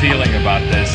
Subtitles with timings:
[0.00, 0.88] Feeling about this.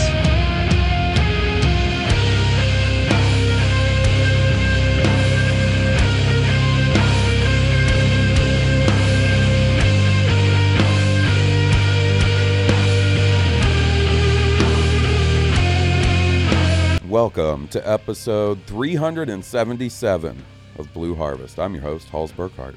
[17.10, 20.46] Welcome to episode 377
[20.80, 21.60] of Blue Harvest.
[21.60, 22.76] I'm your host, Halls Burkhart.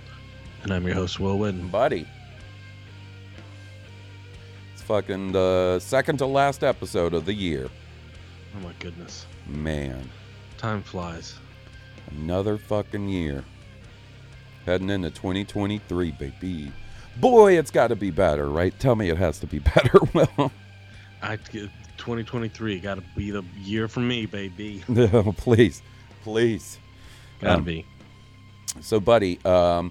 [0.64, 1.70] And I'm your host, Will Witten.
[1.70, 2.04] Buddy.
[4.86, 7.68] Fucking the second to last episode of the year.
[8.56, 9.26] Oh my goodness.
[9.48, 10.08] Man,
[10.58, 11.34] Time flies.
[12.12, 13.44] another fucking year.
[14.64, 16.72] Heading into 2023, baby.
[17.20, 18.78] Boy, it's got to be better, right?
[18.78, 19.98] Tell me it has to be better.
[20.14, 20.52] well,
[21.22, 24.82] I 2023 got to be the year for me, baby.
[24.88, 25.82] no, please,
[26.22, 26.78] please.
[27.40, 27.86] Got to Um, be.
[28.80, 29.90] So, buddy, um,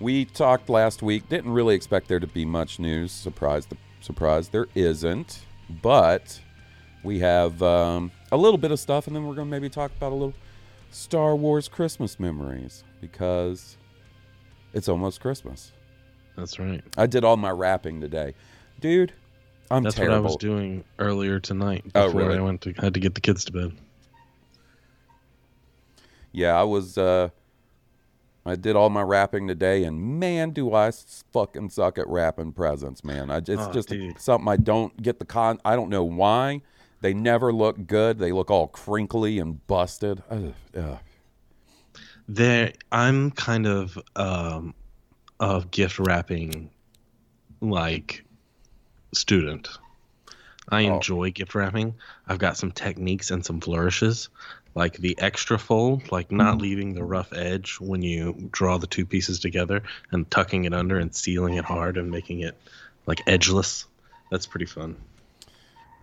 [0.00, 1.28] we talked last week.
[1.28, 3.10] Didn't really expect there to be much news.
[3.12, 3.66] Surprise,
[4.04, 5.40] surprise, there isn't.
[5.82, 6.40] But
[7.02, 9.90] we have um, a little bit of stuff, and then we're going to maybe talk
[9.96, 10.34] about a little
[10.90, 13.76] Star Wars Christmas memories because
[14.72, 15.72] it's almost Christmas.
[16.36, 16.82] That's right.
[16.96, 18.34] I did all my wrapping today,
[18.80, 19.12] dude.
[19.70, 20.16] I'm That's terrible.
[20.16, 22.38] what I was doing earlier tonight Oh, before really?
[22.38, 23.72] I went to had to get the kids to bed.
[26.32, 26.98] Yeah, I was.
[26.98, 27.30] Uh,
[28.46, 30.90] I did all my wrapping today, and man, do I
[31.32, 33.30] fucking suck at wrapping presents, man.
[33.30, 34.18] I just Oh, just dude.
[34.20, 35.58] something I don't get the con.
[35.64, 36.60] I don't know why.
[37.00, 38.18] They never look good.
[38.18, 40.22] They look all crinkly and busted.
[40.30, 40.98] Ugh, ugh.
[42.28, 44.74] There, I'm kind of um,
[45.40, 46.70] a gift wrapping
[47.60, 48.24] like
[49.12, 49.68] student.
[50.70, 50.94] I Oh.
[50.96, 51.94] enjoy gift wrapping.
[52.26, 54.30] I've got some techniques and some flourishes,
[54.74, 59.06] like the extra fold, like not leaving the rough edge when you draw the two
[59.06, 62.56] pieces together, and tucking it under and sealing it hard and making it
[63.06, 63.84] like edgeless.
[64.30, 64.96] That's pretty fun,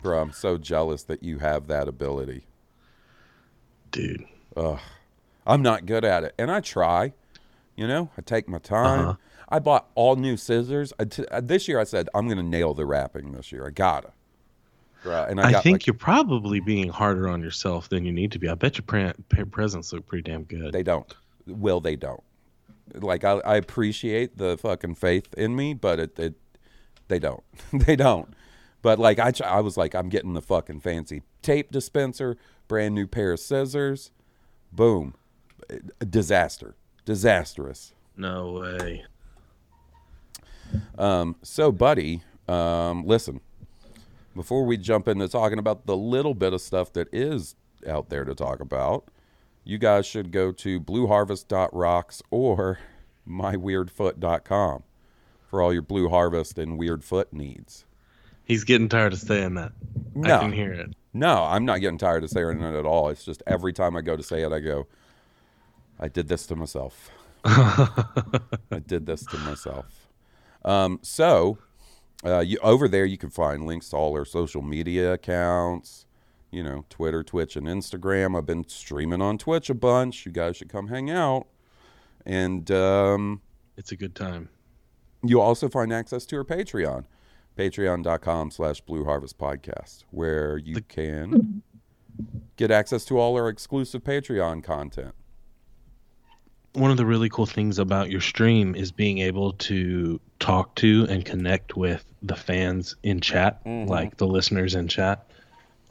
[0.01, 2.45] Bro, I'm so jealous that you have that ability.
[3.91, 4.25] dude.
[5.45, 7.13] I'm not good at it, and I try.
[7.75, 8.99] You know, I take my time.
[8.99, 9.15] Uh-huh.
[9.49, 10.93] I bought all new scissors.
[10.99, 13.65] I t- uh, this year, I said I'm gonna nail the wrapping this year.
[13.65, 14.11] I gotta.
[15.03, 18.11] Right, and I, I, got think like, you're probably being harder on yourself than you
[18.11, 18.47] need to be.
[18.47, 20.73] I bet your pre- pre- presents look pretty damn good.
[20.73, 21.11] They don't.
[21.47, 22.23] Will they don't.
[22.93, 26.35] Like I, I appreciate the fucking faith in me, but it, it
[27.07, 27.43] they don't.
[27.73, 28.33] they don't.
[28.81, 32.37] But like I, I was like, I'm getting the fucking fancy tape dispenser,
[32.67, 34.11] brand new pair of scissors,
[34.71, 35.15] boom,
[36.07, 36.75] disaster,
[37.05, 37.93] disastrous.
[38.15, 39.05] no way.
[40.97, 43.41] Um, so, buddy, um, listen.
[44.35, 47.55] Before we jump into talking about the little bit of stuff that is
[47.87, 49.05] out there to talk about,
[49.63, 52.79] you guys should go to blueharvest.rocks or
[53.27, 54.83] myweirdfoot.com
[55.49, 57.85] for all your Blue Harvest and Weird Foot needs.
[58.45, 59.73] He's getting tired of saying that.
[60.15, 60.35] No.
[60.35, 60.93] I can hear it.
[61.13, 63.09] No, I'm not getting tired of saying it at all.
[63.09, 64.87] It's just every time I go to say it, I go,
[65.99, 67.11] I did this to myself.
[67.43, 70.07] I did this to myself.
[70.63, 71.57] Um, so,
[72.25, 76.05] uh, you, over there, you can find links to all our social media accounts,
[76.51, 78.37] you know, Twitter, Twitch, and Instagram.
[78.37, 80.25] I've been streaming on Twitch a bunch.
[80.25, 81.47] You guys should come hang out.
[82.25, 83.41] And um,
[83.77, 84.49] It's a good time.
[85.23, 87.05] You'll also find access to our Patreon,
[87.57, 91.61] patreon.com slash Blue Harvest Podcast, where you can
[92.57, 95.13] get access to all our exclusive Patreon content.
[96.73, 101.05] One of the really cool things about your stream is being able to talk to
[101.09, 105.25] and connect with the fans in chat, like the listeners in chat.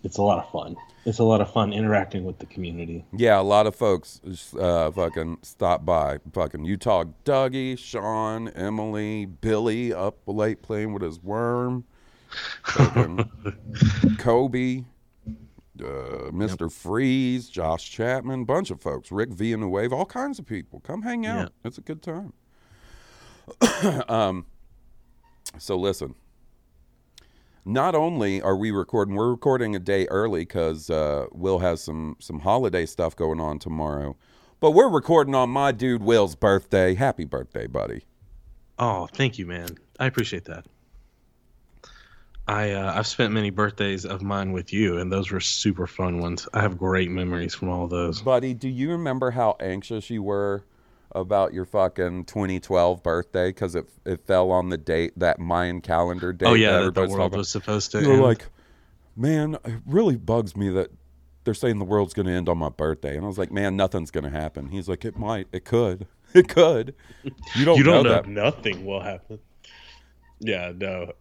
[0.03, 0.77] it's a lot of fun.
[1.07, 3.05] It's a lot of fun interacting with the community.
[3.13, 4.21] Yeah, a lot of folks
[4.59, 6.19] uh, fucking stop by.
[6.33, 11.85] Fucking you Utah Dougie, Sean, Emily, Billy up late playing with his worm.
[14.19, 14.85] Kobe,
[15.79, 16.71] uh, Mr.
[16.71, 20.81] Freeze, Josh Chapman, bunch of folks, Rick Villanueva, all kinds of people.
[20.81, 21.39] Come hang out.
[21.39, 21.69] Yeah.
[21.69, 22.33] It's a good time.
[24.09, 24.47] um,
[25.59, 26.15] so listen.
[27.65, 32.17] Not only are we recording, we're recording a day early because uh, Will has some
[32.19, 34.17] some holiday stuff going on tomorrow.
[34.61, 36.95] But we're recording on my dude Will's birthday.
[36.95, 38.05] Happy birthday, buddy!
[38.79, 39.69] Oh, thank you, man.
[39.99, 40.67] I appreciate that.
[42.51, 46.19] I uh, I've spent many birthdays of mine with you, and those were super fun
[46.19, 46.49] ones.
[46.53, 48.23] I have great memories from all of those.
[48.23, 50.65] Buddy, do you remember how anxious you were
[51.13, 56.33] about your fucking 2012 birthday because it it fell on the date that Mayan calendar
[56.33, 56.47] date?
[56.47, 58.03] oh yeah, that that the world was supposed to.
[58.03, 58.23] You were end.
[58.25, 58.47] like,
[59.15, 60.91] man, it really bugs me that
[61.45, 63.15] they're saying the world's going to end on my birthday.
[63.15, 64.71] And I was like, man, nothing's going to happen.
[64.71, 66.97] He's like, it might, it could, it could.
[67.55, 68.27] You don't, you don't know, that.
[68.27, 69.39] nothing will happen.
[70.41, 71.13] Yeah, no,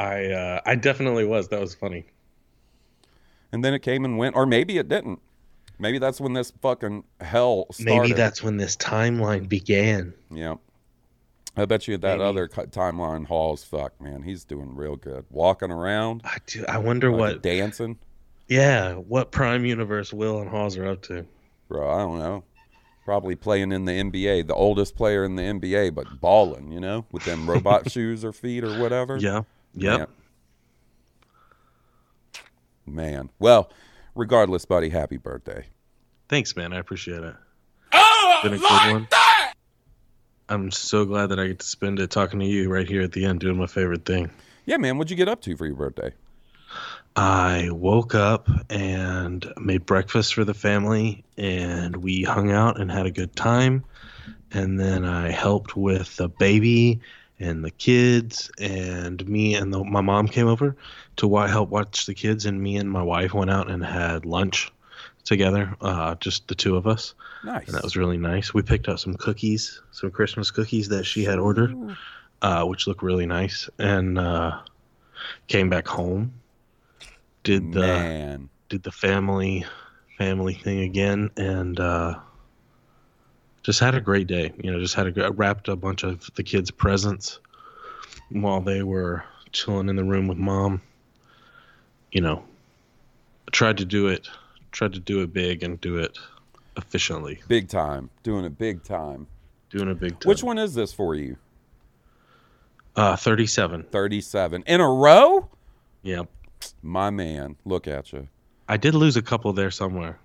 [0.00, 1.48] I uh, I definitely was.
[1.48, 2.06] That was funny.
[3.52, 5.20] And then it came and went, or maybe it didn't.
[5.78, 8.00] Maybe that's when this fucking hell started.
[8.02, 10.14] Maybe that's when this timeline began.
[10.30, 10.54] Yeah.
[11.56, 12.28] I bet you that Maybe.
[12.28, 14.22] other timeline Hall's fuck, man.
[14.22, 15.24] He's doing real good.
[15.30, 16.64] Walking around, I do.
[16.68, 17.42] I wonder like, what.
[17.42, 17.98] dancing.
[18.46, 21.26] Yeah, what Prime Universe Will and Hawes are up to.
[21.68, 22.44] Bro, I don't know.
[23.04, 27.04] Probably playing in the NBA, the oldest player in the NBA, but balling, you know,
[27.10, 29.16] with them robot shoes or feet or whatever.
[29.16, 29.42] Yeah.
[29.74, 30.10] Yep.
[32.86, 33.02] Man.
[33.12, 33.30] Man.
[33.38, 33.70] Well,
[34.14, 35.66] regardless, buddy, happy birthday.
[36.28, 36.72] Thanks, man.
[36.72, 37.34] I appreciate it.
[37.92, 39.08] Oh, been a good one.
[40.48, 43.12] I'm so glad that I get to spend it talking to you right here at
[43.12, 44.30] the end, doing my favorite thing.
[44.64, 44.98] Yeah, man.
[44.98, 46.12] What'd you get up to for your birthday?
[47.16, 53.06] I woke up and made breakfast for the family, and we hung out and had
[53.06, 53.84] a good time.
[54.52, 57.00] And then I helped with the baby
[57.40, 60.76] and the kids, and me and the, my mom came over
[61.16, 64.70] to help watch the kids, and me and my wife went out and had lunch
[65.24, 67.14] together, uh, just the two of us,
[67.44, 67.66] Nice.
[67.66, 68.54] and that was really nice.
[68.54, 71.74] We picked up some cookies, some Christmas cookies that she had ordered,
[72.42, 74.60] uh, which looked really nice, and uh,
[75.48, 76.32] came back home.
[77.42, 78.48] Did the man.
[78.68, 79.64] did the family
[80.18, 82.14] family thing again and uh
[83.70, 86.42] just had a great day you know just had a wrapped a bunch of the
[86.42, 87.38] kids presents
[88.30, 89.22] while they were
[89.52, 90.82] chilling in the room with mom
[92.10, 92.42] you know
[93.52, 94.28] tried to do it
[94.72, 96.18] tried to do it big and do it
[96.76, 98.10] efficiently Big time.
[98.24, 99.28] Doing it big time.
[99.70, 100.28] doing a big time.
[100.28, 101.36] Which one is this for you?
[102.96, 105.48] uh 37 37 in a row?
[106.02, 106.28] Yep.
[106.82, 108.26] My man, look at you.
[108.68, 110.18] i did lose a couple there somewhere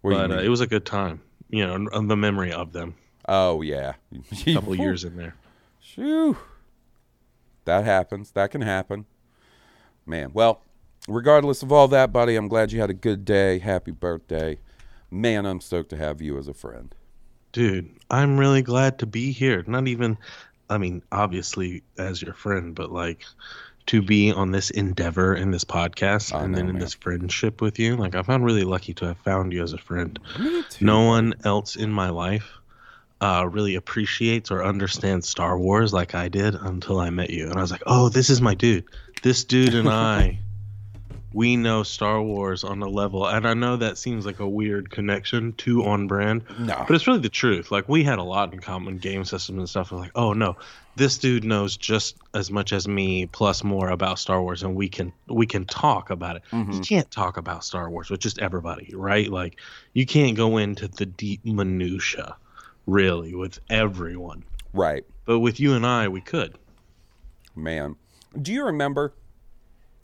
[0.00, 1.20] What but uh, it was a good time
[1.50, 2.94] you know the memory of them
[3.28, 3.94] oh yeah,
[4.46, 5.34] a couple years in there
[5.86, 6.36] Shoo.
[7.64, 8.32] That happens.
[8.32, 9.06] That can happen.
[10.04, 10.62] Man, well,
[11.08, 13.58] regardless of all that, buddy, I'm glad you had a good day.
[13.58, 14.58] Happy birthday.
[15.10, 16.94] Man, I'm stoked to have you as a friend.
[17.52, 19.64] Dude, I'm really glad to be here.
[19.66, 20.18] Not even,
[20.68, 23.24] I mean, obviously as your friend, but like
[23.86, 26.80] to be on this endeavor in this podcast I and know, then in man.
[26.80, 27.96] this friendship with you.
[27.96, 30.18] Like, I found really lucky to have found you as a friend.
[30.80, 32.50] No one else in my life
[33.20, 37.48] uh, really appreciates or understands Star Wars like I did until I met you.
[37.48, 38.84] And I was like, oh, this is my dude.
[39.22, 40.38] This dude and I,
[41.36, 43.26] we know Star Wars on a level.
[43.26, 46.44] And I know that seems like a weird connection to on brand.
[46.58, 46.82] No.
[46.88, 47.70] But it's really the truth.
[47.70, 49.92] Like we had a lot in common, game systems and stuff.
[49.92, 50.56] I'm like, oh no,
[50.96, 54.88] this dude knows just as much as me, plus more about Star Wars, and we
[54.88, 56.42] can we can talk about it.
[56.52, 56.80] You mm-hmm.
[56.80, 59.28] can't talk about Star Wars with just everybody, right?
[59.28, 59.60] Like
[59.92, 62.34] you can't go into the deep minutia,
[62.86, 64.42] really, with everyone.
[64.72, 65.04] Right.
[65.26, 66.56] But with you and I, we could.
[67.54, 67.96] Man.
[68.40, 69.12] Do you remember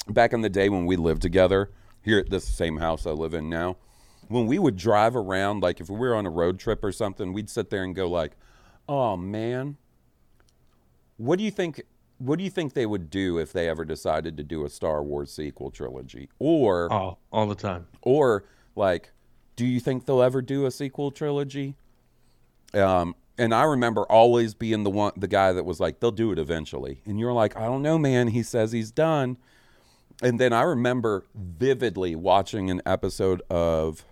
[0.08, 1.70] back in the day when we lived together
[2.02, 3.76] here at this same house I live in now?
[4.28, 7.32] When we would drive around, like if we were on a road trip or something,
[7.32, 8.32] we'd sit there and go like,
[8.88, 9.76] "Oh man,
[11.16, 11.82] what do you think?
[12.18, 15.02] What do you think they would do if they ever decided to do a Star
[15.02, 17.86] Wars sequel trilogy?" Or, all all the time.
[18.00, 18.44] or
[18.74, 19.10] like,
[19.56, 21.76] do you think they'll ever do a sequel trilogy?
[22.74, 26.32] Um, and I remember always being the one, the guy that was like, they'll do
[26.32, 27.02] it eventually.
[27.04, 28.28] And you're like, I don't know, man.
[28.28, 29.36] He says he's done.
[30.22, 34.04] And then I remember vividly watching an episode of,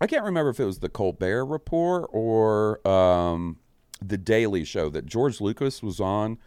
[0.00, 3.58] I can't remember if it was the Colbert Report or um,
[4.02, 6.38] the Daily Show that George Lucas was on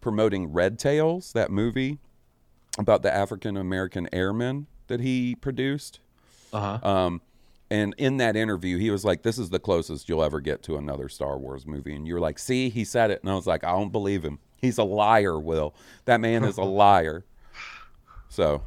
[0.00, 1.98] promoting Red Tails, that movie
[2.78, 6.00] about the African American airmen that he produced.
[6.52, 6.78] Uh-huh.
[6.88, 7.22] Um,
[7.70, 10.76] and in that interview, he was like, "This is the closest you'll ever get to
[10.76, 13.62] another Star Wars movie." And you're like, "See, he said it." And I was like,
[13.62, 14.38] "I don't believe him.
[14.56, 15.74] He's a liar, Will.
[16.06, 17.24] That man is a liar."
[18.28, 18.62] So,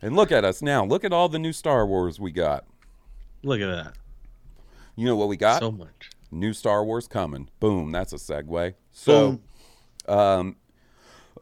[0.00, 0.84] and look at us now.
[0.84, 2.64] Look at all the new Star Wars we got.
[3.42, 3.94] Look at that.
[4.96, 5.60] You know what we got?
[5.60, 6.10] So much.
[6.30, 7.48] new Star Wars coming.
[7.60, 8.74] Boom, that's a segue.
[8.92, 9.40] So,
[10.06, 10.56] um,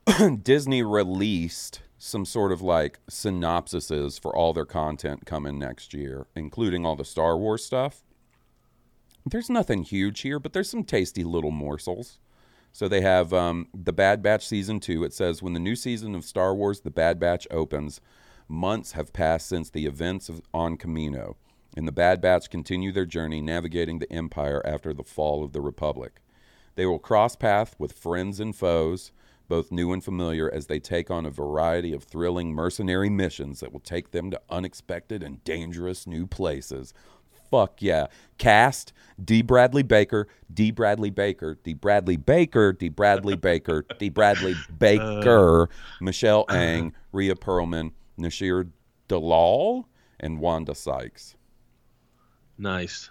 [0.43, 6.87] Disney released some sort of like synopsises for all their content coming next year, including
[6.87, 8.03] all the Star Wars stuff.
[9.27, 12.19] There's nothing huge here, but there's some tasty little morsels.
[12.73, 15.05] So they have um, the Bad Batch season two.
[15.05, 18.01] It says when the new season of Star Wars, The Bad Batch opens,
[18.49, 21.35] months have passed since the events of, on Kamino,
[21.77, 25.61] and the Bad Batch continue their journey navigating the Empire after the fall of the
[25.61, 26.21] Republic.
[26.77, 29.13] They will cross paths with friends and foes,
[29.49, 33.73] both new and familiar, as they take on a variety of thrilling mercenary missions that
[33.73, 36.95] will take them to unexpected and dangerous new places.
[37.51, 38.07] Fuck yeah.
[38.39, 38.93] Cast
[39.23, 39.43] D.
[39.43, 40.71] Bradley Baker, D.
[40.71, 41.75] Bradley Baker, D.
[41.75, 42.89] Bradley Baker, D.
[42.89, 44.09] Bradley Baker, D.
[44.09, 45.69] Bradley Baker,
[46.01, 46.55] Michelle uh.
[46.55, 48.71] Ang, Rhea Perlman, Noshir
[49.09, 49.89] Dalal,
[50.19, 51.37] and Wanda Sykes.
[52.57, 53.11] Nice.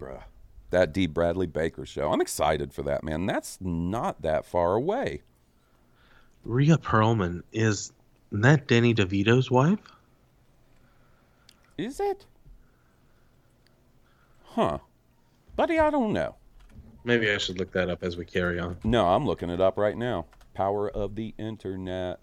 [0.00, 0.22] Bruh.
[0.70, 1.06] That D.
[1.06, 2.10] Bradley Baker show.
[2.10, 3.26] I'm excited for that, man.
[3.26, 5.22] That's not that far away.
[6.44, 7.92] Rhea Perlman is
[8.32, 9.78] that Danny DeVito's wife?
[11.78, 12.26] Is it?
[14.54, 14.78] Huh.
[15.56, 16.34] Buddy, I don't know.
[17.04, 18.76] Maybe I should look that up as we carry on.
[18.84, 20.26] No, I'm looking it up right now.
[20.54, 22.20] Power of the internet.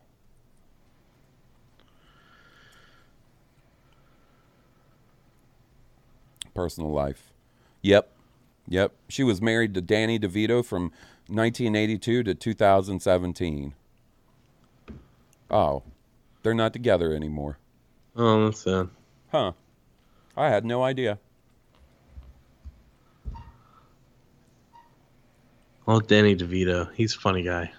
[6.53, 7.33] Personal life.
[7.81, 8.11] Yep.
[8.67, 8.91] Yep.
[9.07, 10.91] She was married to Danny DeVito from
[11.27, 13.73] 1982 to 2017.
[15.49, 15.81] Oh,
[16.43, 17.57] they're not together anymore.
[18.15, 18.89] Oh, that's sad.
[19.31, 19.53] Huh.
[20.37, 21.17] I had no idea.
[25.89, 27.71] Well, Danny DeVito, he's a funny guy.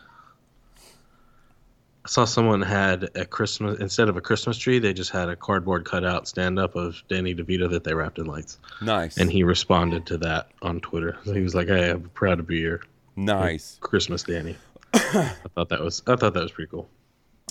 [0.77, 5.37] I saw someone had a Christmas instead of a Christmas tree, they just had a
[5.37, 8.59] cardboard cutout stand up of Danny DeVito that they wrapped in lights.
[8.83, 9.17] Nice.
[9.17, 11.19] And he responded to that on Twitter.
[11.25, 12.83] So he was like, "Hey, I'm proud to be here."
[13.15, 13.79] nice.
[13.81, 14.57] Christmas Danny."
[14.93, 16.89] I thought that was I thought that was pretty cool.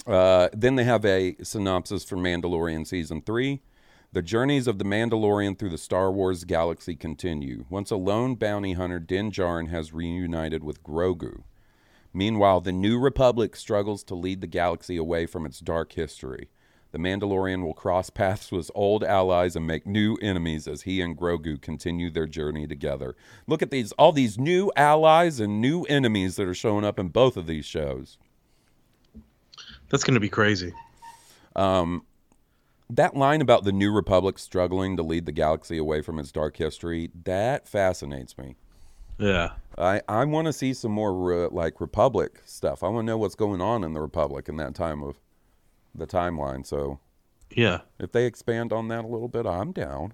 [0.05, 3.61] Uh, then they have a synopsis for Mandalorian season three.
[4.11, 7.65] The journeys of the Mandalorian through the Star Wars galaxy continue.
[7.69, 11.43] Once a lone bounty hunter, Din Djarin has reunited with Grogu.
[12.11, 16.49] Meanwhile, the New Republic struggles to lead the galaxy away from its dark history.
[16.91, 21.15] The Mandalorian will cross paths with old allies and make new enemies as he and
[21.15, 23.15] Grogu continue their journey together.
[23.45, 27.09] Look at these all these new allies and new enemies that are showing up in
[27.09, 28.17] both of these shows.
[29.89, 30.73] That's going to be crazy.
[31.55, 32.05] Um,
[32.89, 36.58] that line about the new republic struggling to lead the galaxy away from its dark
[36.58, 38.55] history that fascinates me
[39.17, 39.51] Yeah.
[39.77, 43.17] i, I want to see some more re, like republic stuff i want to know
[43.17, 45.19] what's going on in the republic in that time of
[45.93, 47.00] the timeline so
[47.55, 47.81] Yeah.
[48.00, 50.13] if they expand on that a little bit i'm down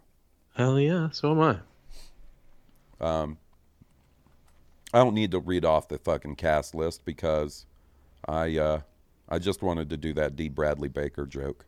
[0.55, 1.09] Hell yeah.
[1.11, 1.41] So am
[3.01, 3.05] I.
[3.05, 3.37] Um,
[4.93, 7.65] i don't need to read off the fucking cast list because
[8.27, 8.79] i uh
[9.27, 11.65] i just wanted to do that d bradley baker joke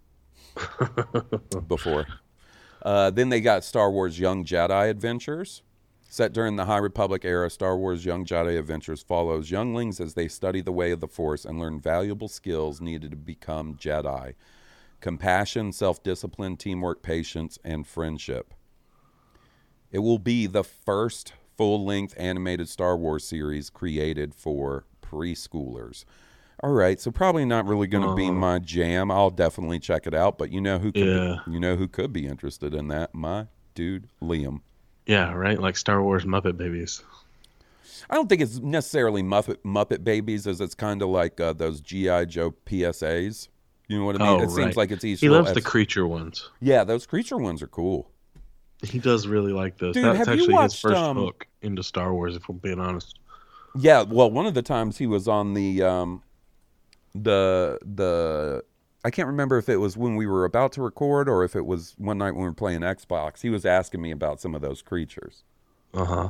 [1.68, 2.08] before.
[2.82, 5.64] Uh, then they got Star Wars Young Jedi Adventures.
[6.10, 10.28] Set during the High Republic era, Star Wars Young Jedi Adventures follows younglings as they
[10.28, 14.34] study the way of the Force and learn valuable skills needed to become Jedi
[15.02, 18.54] compassion, self discipline, teamwork, patience, and friendship.
[19.92, 26.06] It will be the first full length animated Star Wars series created for preschoolers.
[26.64, 29.12] All right, so probably not really going to be my jam.
[29.12, 31.38] I'll definitely check it out, but you know who could Yeah.
[31.46, 33.14] be, you know who could be interested in that?
[33.14, 33.46] My
[33.76, 34.62] dude Liam.
[35.06, 35.60] Yeah, right?
[35.60, 37.04] Like Star Wars Muppet Babies.
[38.10, 41.80] I don't think it's necessarily Muppet Muppet Babies, as it's kind of like uh, those
[41.80, 43.50] GI Joe PSAs.
[43.88, 44.28] You know what I mean?
[44.28, 44.50] Oh, it right.
[44.52, 45.28] seems like it's easy.
[45.28, 46.50] He loves the creature ones.
[46.60, 48.10] yeah, those creature ones are cool.
[48.84, 49.94] He does really like those.
[49.94, 52.58] Dude, That's have you actually watched, his first um, hook into Star Wars, if I'm
[52.58, 53.20] being honest.
[53.76, 56.22] Yeah, well, one of the times he was on the um,
[57.24, 58.64] the the
[59.06, 61.66] I can't remember if it was when we were about to record or if it
[61.66, 63.42] was one night when we were playing Xbox.
[63.42, 65.44] He was asking me about some of those creatures,
[65.94, 66.30] Uh huh.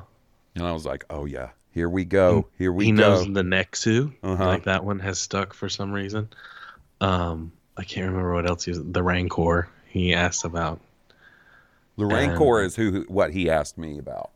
[0.55, 3.41] and I was like, "Oh yeah, here we go, here we he go." knows the
[3.43, 4.13] Nexu.
[4.23, 4.45] Uh-huh.
[4.45, 6.29] Like that one has stuck for some reason.
[7.01, 8.83] Um, I can't remember what else he was.
[8.83, 9.69] The Rancor.
[9.87, 10.79] He asked about.
[11.97, 14.31] the Rancor is who, who what he asked me about.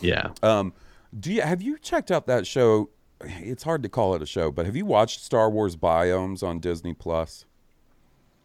[0.00, 0.30] Yeah.
[0.42, 0.72] Um,
[1.18, 4.50] do you have you checked out that show it's hard to call it a show,
[4.52, 7.44] but have you watched Star Wars Biomes on Disney Plus?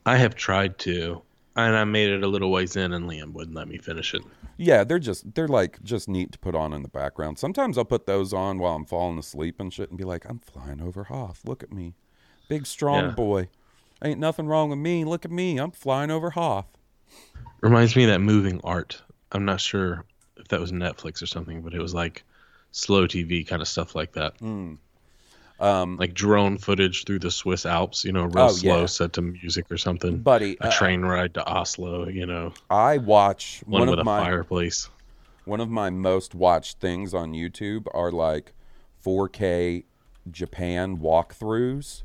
[0.06, 1.22] I have tried to,
[1.56, 4.22] and I made it a little ways in, and Liam wouldn't let me finish it.
[4.58, 7.39] Yeah, they're just they're like just neat to put on in the background.
[7.39, 10.39] Sometimes I'll put those on while I'm falling asleep and shit and be like, I'm
[10.39, 11.42] flying over Hoth.
[11.46, 11.96] Look at me.
[12.50, 13.12] Big strong Yeah.
[13.12, 13.50] boy.
[14.03, 15.06] Ain't nothing wrong with me.
[15.06, 15.58] Look at me.
[15.58, 16.68] I'm flying over Hoth.
[17.62, 19.01] Reminds me of that moving art.
[19.32, 20.03] I'm not sure
[20.38, 22.24] if that was Netflix or something, but it was like
[22.74, 24.34] slow TV kind of stuff like that.
[24.39, 24.74] Hmm.
[25.60, 28.86] Um, Like drone footage through the Swiss Alps, you know, real Oh, slow, yeah.
[28.88, 30.18] set to music or something.
[30.18, 34.01] buddy, a uh, train ride to Oslo, you know, I watch one, one, with of
[34.01, 34.89] a my fireplace.
[35.46, 38.51] one of my most watched things on YouTube are like
[39.06, 39.86] 4K
[40.32, 42.03] Japan walkthroughs.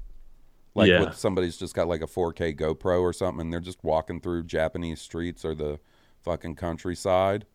[0.74, 1.00] Like Yeah.
[1.06, 4.44] with somebody's just got like a 4K GoPro or something and they're just walking through
[4.44, 5.80] Japanese streets or the
[6.20, 7.46] fucking countryside.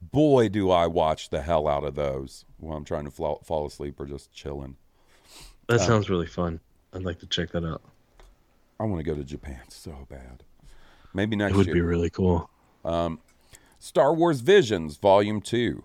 [0.00, 3.66] Boy, do I watch the hell out of those while I'm trying to fall, fall
[3.66, 4.76] asleep or just chilling.
[5.68, 6.60] That sounds really fun.
[6.92, 7.82] I'd like to check that out.
[8.80, 10.42] I want to go to Japan so bad.
[11.12, 11.54] Maybe next year.
[11.54, 11.74] It would year.
[11.74, 12.50] be really cool.
[13.78, 15.84] Star Wars Visions, Volume 2.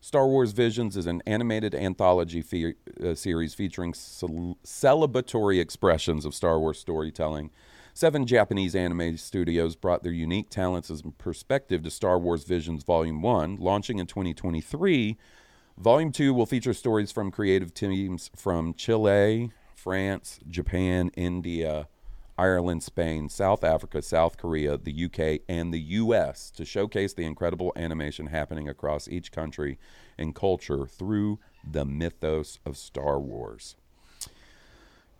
[0.00, 6.34] Star Wars Visions is an animated anthology fe- uh, series featuring cel- celebratory expressions of
[6.34, 7.50] Star Wars storytelling.
[7.96, 13.22] Seven Japanese anime studios brought their unique talents and perspective to Star Wars Visions Volume
[13.22, 15.16] 1, launching in 2023.
[15.78, 21.88] Volume 2 will feature stories from creative teams from Chile, France, Japan, India,
[22.36, 27.72] Ireland, Spain, South Africa, South Korea, the UK, and the US to showcase the incredible
[27.76, 29.78] animation happening across each country
[30.18, 33.74] and culture through the mythos of Star Wars.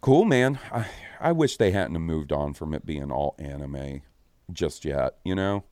[0.00, 0.58] Cool, man.
[0.70, 0.86] I,
[1.20, 4.02] I wish they hadn't have moved on from it being all anime
[4.52, 5.64] just yet, you know?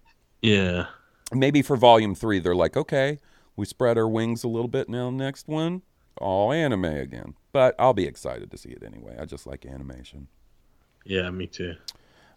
[0.43, 0.87] Yeah.
[1.33, 3.21] Maybe for volume three, they're like, okay,
[3.57, 5.11] we spread our wings a little bit now.
[5.11, 5.83] Next one,
[6.19, 7.35] all anime again.
[7.53, 9.17] But I'll be excited to see it anyway.
[9.19, 10.29] I just like animation.
[11.05, 11.77] Yeah, me too.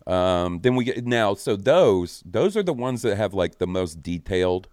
[0.06, 1.34] Um, then we get now.
[1.34, 4.70] So those those are the ones that have like the most detailed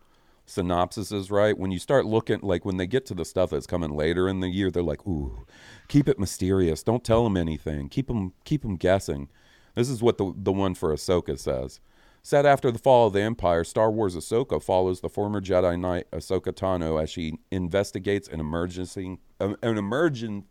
[0.46, 1.56] synopsises, right?
[1.56, 4.40] When you start looking, like when they get to the stuff that's coming later in
[4.40, 5.46] the year, they're like, "Ooh,
[5.88, 6.82] keep it mysterious.
[6.82, 7.88] Don't tell them anything.
[7.88, 9.28] Keep them keep them guessing."
[9.74, 11.80] This is what the the one for Ahsoka says.
[12.22, 16.10] Set after the fall of the Empire, Star Wars Ahsoka follows the former Jedi Knight
[16.10, 20.46] Ahsoka Tano as she investigates an emergency an an emergent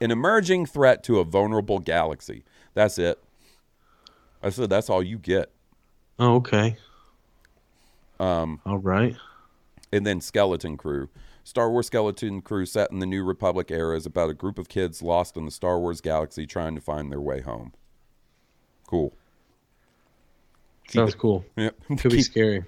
[0.00, 2.44] an emerging threat to a vulnerable galaxy.
[2.74, 3.18] That's it.
[4.42, 5.50] I said that's all you get.
[6.18, 6.76] Oh, okay.
[8.18, 8.60] Um.
[8.64, 9.16] All right.
[9.92, 11.08] And then Skeleton Crew.
[11.44, 14.68] Star Wars Skeleton Crew set in the New Republic era is about a group of
[14.68, 17.72] kids lost in the Star Wars galaxy trying to find their way home.
[18.88, 19.12] Cool.
[20.88, 21.44] Sounds cool.
[21.56, 21.76] Yep.
[21.98, 22.64] Could be scary.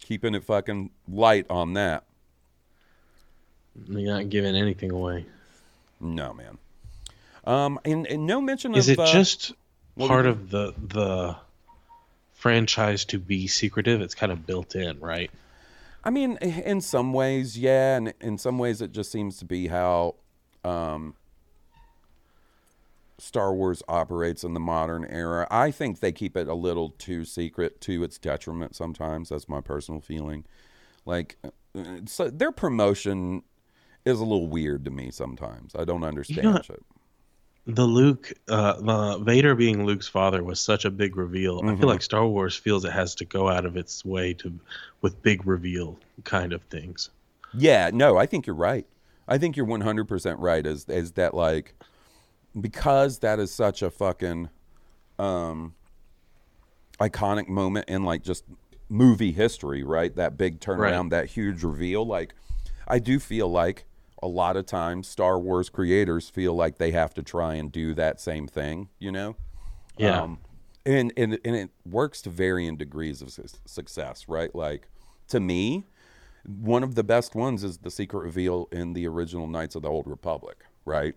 [0.00, 2.04] keeping it fucking light on that.
[3.88, 5.24] You're not giving anything away.
[6.00, 6.58] No, man.
[7.44, 9.52] Um, and, and no mention Is of Is it uh, just
[9.98, 11.36] part of the the
[12.42, 14.00] franchise to be secretive?
[14.00, 15.30] It's kind of built in, right?
[16.02, 19.68] I mean, in some ways, yeah, and in some ways, it just seems to be
[19.68, 20.16] how
[20.64, 21.14] um,
[23.18, 25.46] Star Wars operates in the modern era.
[25.52, 29.28] I think they keep it a little too secret to its detriment sometimes.
[29.28, 30.44] That's my personal feeling.
[31.06, 31.50] Like, uh,
[32.06, 33.44] so their promotion
[34.04, 35.76] is a little weird to me sometimes.
[35.76, 36.82] I don't understand know- it.
[37.66, 41.62] The Luke, uh, the Vader being Luke's father was such a big reveal.
[41.68, 41.80] I Mm-hmm.
[41.80, 44.58] feel like Star Wars feels it has to go out of its way to
[45.00, 47.10] with big reveal kind of things.
[47.54, 48.86] Yeah, no, I think you're right.
[49.28, 51.74] I think you're 100% right is is that like
[52.60, 54.48] because that is such a fucking
[55.18, 55.74] um
[57.00, 58.44] iconic moment in like just
[58.88, 60.14] movie history, right?
[60.16, 62.34] That big turnaround, that huge reveal like
[62.88, 63.84] I do feel like
[64.22, 67.92] a lot of times Star Wars creators feel like they have to try and do
[67.94, 69.36] that same thing, you know?
[69.98, 70.22] Yeah.
[70.22, 70.38] Um,
[70.86, 74.52] and, and and it works to varying degrees of su- success, right?
[74.54, 74.88] Like
[75.28, 75.86] to me,
[76.44, 79.88] one of the best ones is the secret reveal in the original Knights of the
[79.88, 81.14] Old Republic, right?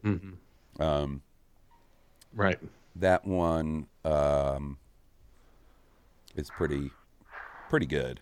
[2.34, 2.60] right.
[2.96, 4.78] That one um,
[6.36, 6.91] is pretty
[7.70, 8.22] pretty good.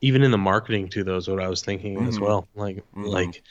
[0.00, 2.08] Even in the marketing to those, what I was thinking Mm-hmm.
[2.08, 3.42] as well, like like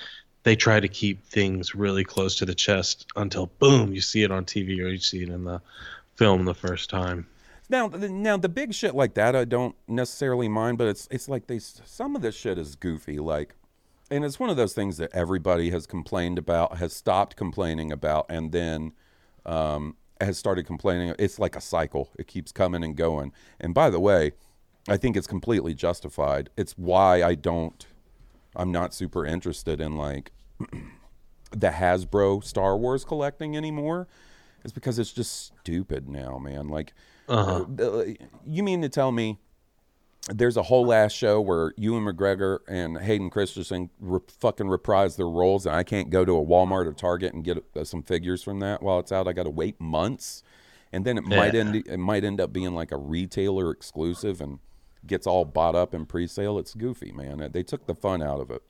[0.43, 4.31] they try to keep things really close to the chest until boom, you see it
[4.31, 5.60] on TV or you see it in the
[6.15, 7.27] film the first time.
[7.67, 11.47] Now, now the big shit like that, I don't necessarily mind, but it's it's like
[11.47, 13.55] they some of this shit is goofy, like,
[14.12, 18.27] and it's one of those things that everybody has complained about, has stopped complaining about,
[18.29, 18.91] and then
[19.47, 21.15] um, has started complaining.
[21.17, 23.31] It's like a cycle; it keeps coming and going.
[23.60, 24.34] And by the way,
[24.88, 26.50] I think it's completely justified.
[26.58, 27.86] It's why I don't,
[28.56, 30.32] I'm not super interested in like
[31.52, 34.08] the Hasbro Star Wars collecting anymore
[34.63, 36.67] It's because it's just stupid now, man.
[36.67, 36.93] Like,
[37.28, 37.65] Uh-huh.
[37.82, 38.04] uh,
[38.45, 39.39] you mean to tell me
[40.28, 45.30] there's a whole last show where Ewan McGregor and Hayden Christensen re- fucking reprise their
[45.30, 48.41] roles, and I can't go to a Walmart or Target and get uh, some figures
[48.41, 49.28] from that while it's out.
[49.28, 50.41] I got to wait months,
[50.91, 54.58] and then it might end it might end up being like a retailer exclusive and
[55.08, 56.60] gets all bought up in pre-sale.
[56.60, 57.50] It's goofy, man.
[57.52, 58.62] They took the fun out of it.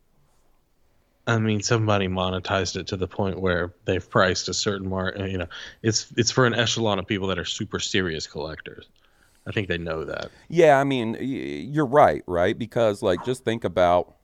[1.27, 5.17] I mean, somebody monetized it to the point where they've priced a certain mark.
[5.19, 5.47] Uh, you know,
[5.81, 8.87] it's it's for an echelon of people that are super serious collectors.
[9.47, 10.29] I think they know that.
[10.49, 12.57] Yeah, I mean, you're right, right?
[12.57, 14.15] Because like, just think about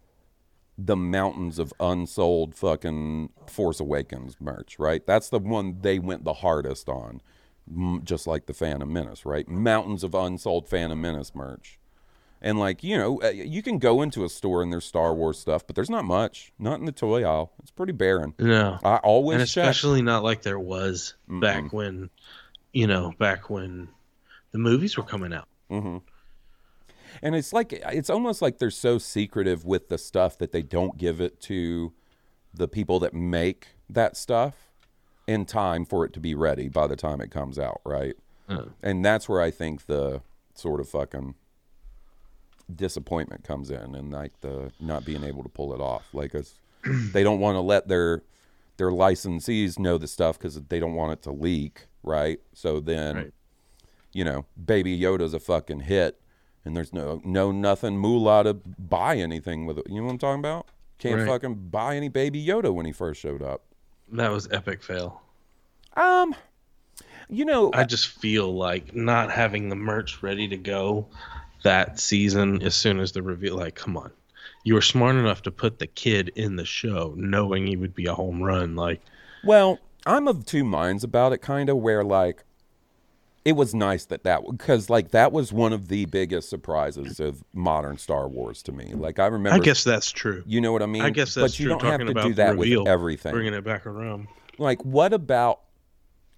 [0.78, 5.06] the mountains of unsold fucking Force Awakens merch, right?
[5.06, 7.21] That's the one they went the hardest on,
[8.04, 9.47] just like the Phantom Menace, right?
[9.47, 11.78] Mountains of unsold Phantom Menace merch.
[12.41, 15.38] And like, you know, uh, you can go into a store and there's Star Wars
[15.38, 16.51] stuff, but there's not much.
[16.58, 17.51] Not in the toy aisle.
[17.60, 18.34] It's pretty barren.
[18.39, 19.63] No, I always and check.
[19.63, 22.10] especially not like there was back when,
[22.73, 23.89] you know, back when
[24.51, 25.47] the movies were coming out.
[25.69, 30.97] And it's like it's almost like they're so secretive with the stuff that they don't
[30.97, 31.93] give it to
[32.54, 34.71] the people that make that stuff
[35.27, 38.15] in time for it to be ready by the time it comes out, right?
[38.82, 40.21] And that's where I think the
[40.56, 41.36] sort of fucking
[42.75, 46.10] disappointment comes in and like the not being able to pull it off.
[46.13, 46.55] Like it's,
[47.13, 48.23] they don't want to let their
[48.77, 52.39] their licensees know the stuff cuz they don't want it to leak, right?
[52.53, 53.34] So then Right.
[54.13, 56.19] you know, Baby Yoda's a fucking hit,
[56.65, 59.86] and there's no no nothing moolah to buy anything with it.
[59.89, 60.67] You know what I'm talking about?
[60.97, 61.27] Can't Right.
[61.27, 63.63] fucking buy any Baby Yoda when he first showed up.
[64.12, 65.21] That was epic fail.
[65.95, 66.36] Um,
[67.29, 71.07] you know, I just feel like not having the merch ready to go
[71.63, 73.58] that season as soon as the reveal.
[73.58, 74.12] Like, come on,
[74.63, 78.06] you were smart enough to put the kid in the show, knowing he would be
[78.06, 78.76] a home run.
[78.76, 79.02] Like,
[79.43, 82.43] well, I'm of two minds about it, kind of where like
[83.43, 87.43] it was nice that that because like that was one of the biggest surprises of
[87.54, 88.93] modern Star Wars to me.
[88.93, 90.43] Like I remember, I guess that's true.
[90.45, 91.02] you know what I mean.
[91.02, 91.78] I guess that's but you true.
[91.80, 93.32] don't have talking to about do that reveal, with everything.
[93.32, 94.28] bringing it back around.
[94.58, 95.62] like what about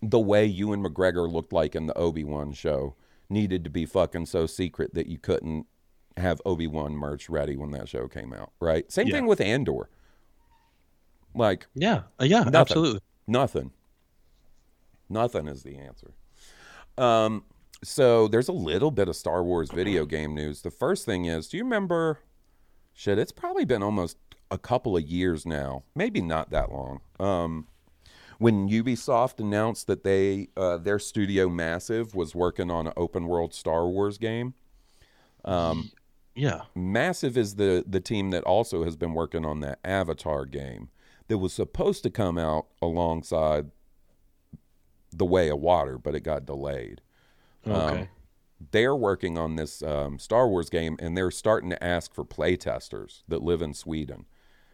[0.01, 2.95] the way Ewan McGregor looked like in the Obi Wan show
[3.33, 5.65] needed to be fucking so secret that you couldn't
[6.17, 8.89] have Obi Wan merch ready when that show came out, right?
[8.91, 9.15] Same Yeah.
[9.15, 9.89] thing with Andor.
[11.35, 12.55] Like Yeah, uh, yeah, Nothing.
[12.55, 12.99] absolutely.
[13.27, 13.71] nothing,
[15.09, 16.13] nothing is the answer.
[16.97, 17.43] Um,
[17.83, 20.61] so there's a little bit of Star Wars video game news.
[20.61, 22.19] The first thing is, do you remember?
[22.93, 24.17] Shit, it's probably been almost
[24.51, 27.01] a couple of years now, maybe not that long.
[27.19, 27.67] Um,
[28.39, 33.53] when Ubisoft announced that they uh, their studio Massive was working on an open world
[33.53, 34.53] Star Wars game.
[36.35, 40.89] Yeah, Massive is the the team that also has been working on that Avatar game
[41.27, 43.71] that was supposed to come out alongside
[45.11, 47.01] The Way of Water, but it got delayed.
[47.65, 48.09] okay.
[48.71, 53.23] They're working on this um, Star Wars game, and they're starting to ask for playtesters
[53.27, 54.25] that live in Sweden.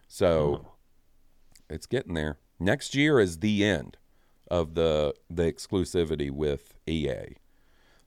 [0.08, 0.74] So
[1.70, 2.38] it's getting there.
[2.60, 3.98] Next year is the end
[4.50, 7.38] of the the exclusivity with EA.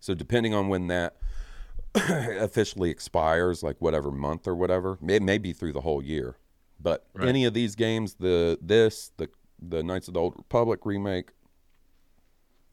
[0.01, 1.17] So depending on when that
[1.95, 6.37] officially expires, like whatever month or whatever, it may be through the whole year.
[6.81, 9.29] But any of these games, the this, the
[9.61, 11.31] the Knights of the Old Republic remake,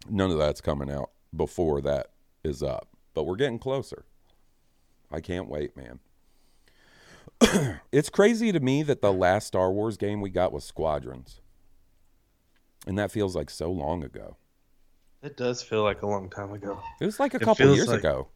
[0.09, 2.07] none of that's coming out before that
[2.43, 2.87] is up.
[3.13, 4.05] But we're getting closer.
[5.11, 5.99] I can't wait, man.
[7.91, 11.41] it's crazy to me that the last Star Wars game we got was Squadrons.
[12.87, 14.37] And that feels like so long ago.
[15.21, 16.81] It does feel like a long time ago.
[17.01, 18.27] It was like a It couple years like- ago.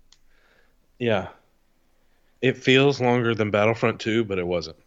[0.99, 1.29] Yeah,
[2.41, 4.77] it feels longer than Battlefront 2, but it wasn't.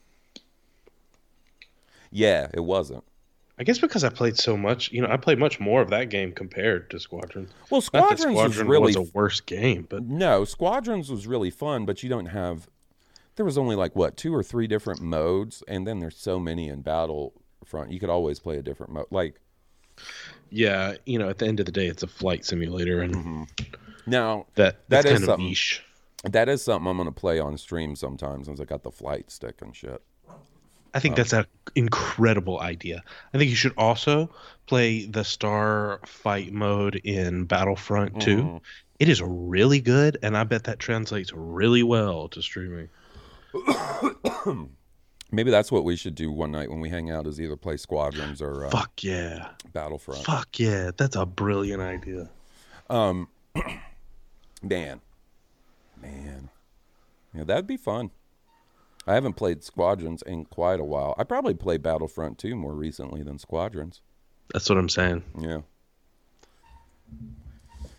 [2.10, 3.04] Yeah, it wasn't.
[3.58, 6.10] I guess because I played so much, you know, I played much more of that
[6.10, 7.48] game compared to Squadron.
[7.70, 7.86] Well, that
[8.18, 12.08] Squadrons was really was a worse game, but No, Squadrons was really fun, but you
[12.10, 12.68] don't have.
[13.36, 16.68] There was only like what two or three different modes, and then there's so many
[16.68, 17.90] in Battlefront.
[17.92, 19.06] You could always play a different mode.
[19.10, 19.40] Like
[20.50, 23.42] yeah, you know, at the end of the day, it's a flight simulator, and Mm-hmm.
[24.06, 25.46] now, that That that's something.
[25.46, 25.82] niche.
[26.24, 28.46] that is something I'm gonna play on stream sometimes.
[28.46, 30.02] Since I got the flight stick and shit.
[30.94, 33.02] I think that's an incredible idea.
[33.34, 34.30] I think you should also
[34.66, 38.36] play the star fight mode in Battlefront 2.
[38.36, 38.56] Mm-hmm.
[38.98, 42.88] It is really good, and I bet that translates really well to streaming.
[45.36, 47.26] Maybe that's what we should do one night when we hang out.
[47.26, 49.48] Is either play Squadrons or uh, Fuck yeah.
[49.74, 50.24] Battlefront.
[50.24, 50.92] Fuck yeah.
[50.96, 52.30] That's a brilliant idea.
[52.88, 53.28] Um,
[54.62, 55.02] man,
[56.00, 56.48] man,
[57.34, 58.12] yeah, that'd be fun.
[59.06, 61.14] I haven't played Squadrons in quite a while.
[61.18, 64.00] I probably played Battlefront 2 more recently than Squadrons.
[64.54, 65.22] That's what I'm saying.
[65.38, 65.60] Yeah.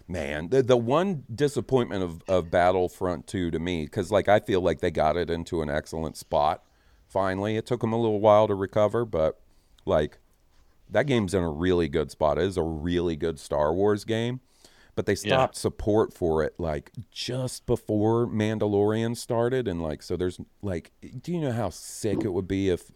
[0.08, 4.62] Man, the the one disappointment of, of Battlefront 2 to me, because like I feel
[4.62, 6.63] like they got it into an excellent spot.
[7.08, 9.39] Finally, it took them a little while to recover, but
[9.86, 10.20] like
[10.89, 12.38] that game's in a really good spot.
[12.38, 14.41] It is a really good Star Wars game,
[14.96, 15.17] but they Yeah.
[15.17, 20.91] stopped support for it like just before Mandalorian started, and like so there's like,
[21.22, 22.91] do you know how sick it would be if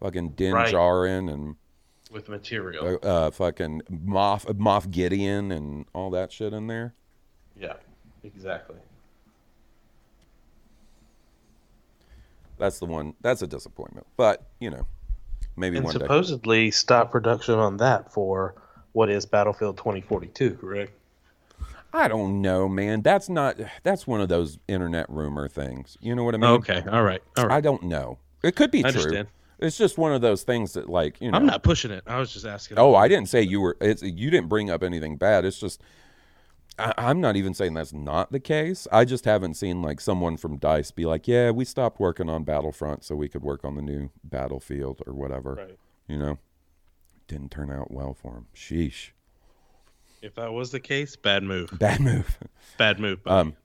[0.00, 0.72] fucking Din Right.
[0.74, 1.56] Djarin and
[2.10, 2.98] With material.
[3.02, 6.94] uh, uh, fucking Moff Moff Gideon and all that shit in there.
[7.58, 7.74] yeah,
[8.24, 8.76] exactly.
[12.60, 13.14] That's the one.
[13.22, 14.06] That's a disappointment.
[14.16, 14.86] But you know,
[15.56, 16.00] maybe And one day.
[16.00, 18.54] supposedly stop production on that for
[18.92, 20.92] what is Battlefield 2042, correct?
[21.92, 23.02] I don't know, man.
[23.02, 23.56] That's not.
[23.82, 25.98] That's one of those internet rumor things.
[26.00, 26.50] You know what I mean?
[26.50, 27.56] Okay, all right, all right.
[27.56, 28.18] I don't know.
[28.44, 29.00] It could be I true.
[29.00, 29.28] understand.
[29.58, 31.36] It's just one of those things that, like, you know.
[31.36, 32.02] I'm not pushing it.
[32.06, 32.78] I was just asking.
[32.78, 33.76] Oh, I didn't say you were.
[33.80, 35.44] It's you didn't bring up anything bad.
[35.44, 35.82] It's just.
[36.80, 38.88] I, I'm not even saying that's not the case.
[38.90, 42.44] I just haven't seen like someone from Dice be like, "Yeah, we stopped working on
[42.44, 45.78] Battlefront so we could work on the new Battlefield or whatever." Right.
[46.08, 46.38] You know,
[47.28, 48.46] didn't turn out well for him.
[48.54, 49.10] Sheesh,
[50.22, 51.70] If that was the case, bad move.
[51.78, 52.38] bad move.
[52.78, 53.22] Bad move.
[53.22, 53.40] buddy.
[53.50, 53.56] Um,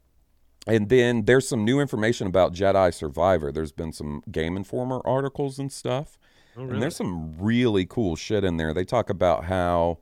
[0.68, 3.52] and then there's some new information about Jedi Survivor.
[3.52, 6.18] There's been some Game Informer articles and stuff.
[6.58, 8.74] Oh, And there's some really cool shit in there.
[8.74, 10.00] They talk about how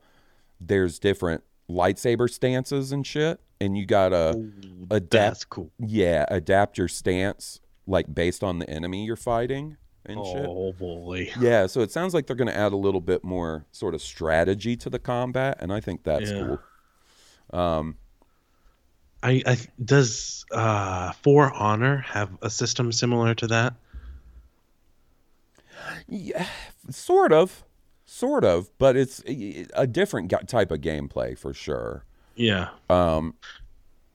[0.60, 4.40] there's different lightsaber stances and shit, and you gotta
[4.90, 5.10] adapt.
[5.10, 5.70] That's cool.
[5.78, 10.46] Yeah, adapt your stance like based on the enemy you're fighting and shit.
[10.48, 11.30] Oh boy.
[11.38, 14.02] Yeah, so it sounds like they're going to add a little bit more sort of
[14.02, 16.56] strategy to the combat, and I think that's Yeah.
[17.50, 17.58] cool.
[17.58, 17.96] Um,
[19.22, 23.74] I, I does uh For Honor have a system similar to that?
[26.06, 26.46] Yeah,
[26.90, 27.64] sort of,
[28.14, 32.04] sort of, but it's a different type of gameplay for sure.
[32.36, 32.68] Yeah.
[32.88, 33.34] Um,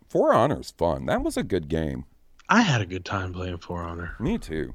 [0.08, 1.06] For Honor's fun.
[1.06, 2.06] That was a good game.
[2.48, 4.16] I had a good time playing For Honor.
[4.20, 4.74] Me too.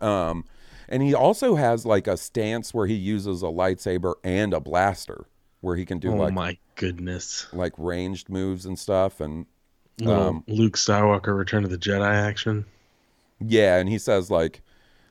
[0.00, 0.44] Um,
[0.88, 5.26] and he also has like a stance where he uses a lightsaber and a blaster,
[5.60, 7.46] where he can do oh like my goodness.
[7.52, 9.20] like ranged moves and stuff.
[9.20, 9.46] And
[10.06, 12.64] Um, Luke Skywalker Return of the Jedi action.
[13.40, 14.62] Yeah, and he says like,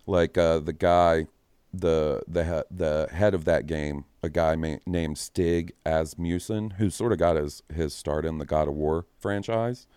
[0.08, 1.28] like uh, the guy,
[1.74, 7.12] the the the head of that game, a guy ma- named Stig Asmussen, who sort
[7.12, 9.88] of got his his start in the God of War franchise.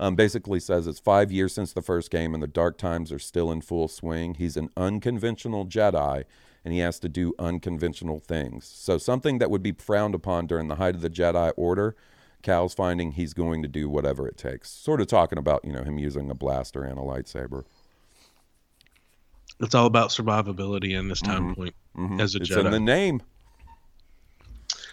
[0.00, 3.18] Um, basically says it's five years since the first game, and the dark times are
[3.18, 4.34] still in full swing.
[4.34, 6.24] He's an unconventional Jedi,
[6.64, 8.64] and he has to do unconventional things.
[8.64, 11.96] So something that would be frowned upon during the height of the Jedi Order.
[12.40, 14.70] Cal's finding he's going to do whatever it takes.
[14.70, 17.64] Sort of talking about, you know, him using a blaster and a lightsaber.
[19.60, 21.74] It's all about survivability in this time point
[22.20, 22.42] as a Mm-hmm.
[22.42, 22.64] It's Jedi.
[22.66, 23.22] in the name.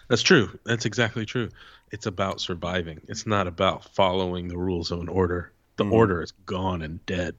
[0.08, 0.58] That's true.
[0.66, 1.50] That's exactly true.
[1.92, 3.00] It's about surviving.
[3.08, 5.52] It's not about following the rules of an order.
[5.78, 5.94] The Mm-hmm.
[5.94, 7.36] order is gone and dead.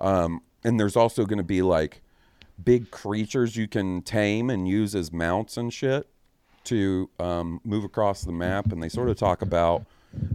[0.00, 2.00] Um, And there's also going to be like
[2.62, 6.06] big creatures you can tame and use as mounts and shit
[6.64, 8.70] to um, move across the map.
[8.72, 9.84] And they sort of talk about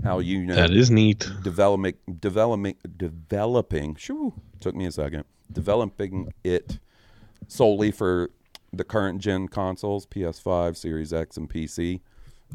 [0.03, 1.29] how you know That is neat.
[1.43, 6.79] development developing developing shoo, took me a second developing it
[7.47, 8.29] solely for
[8.73, 12.01] the current gen consoles ps5 series x and pc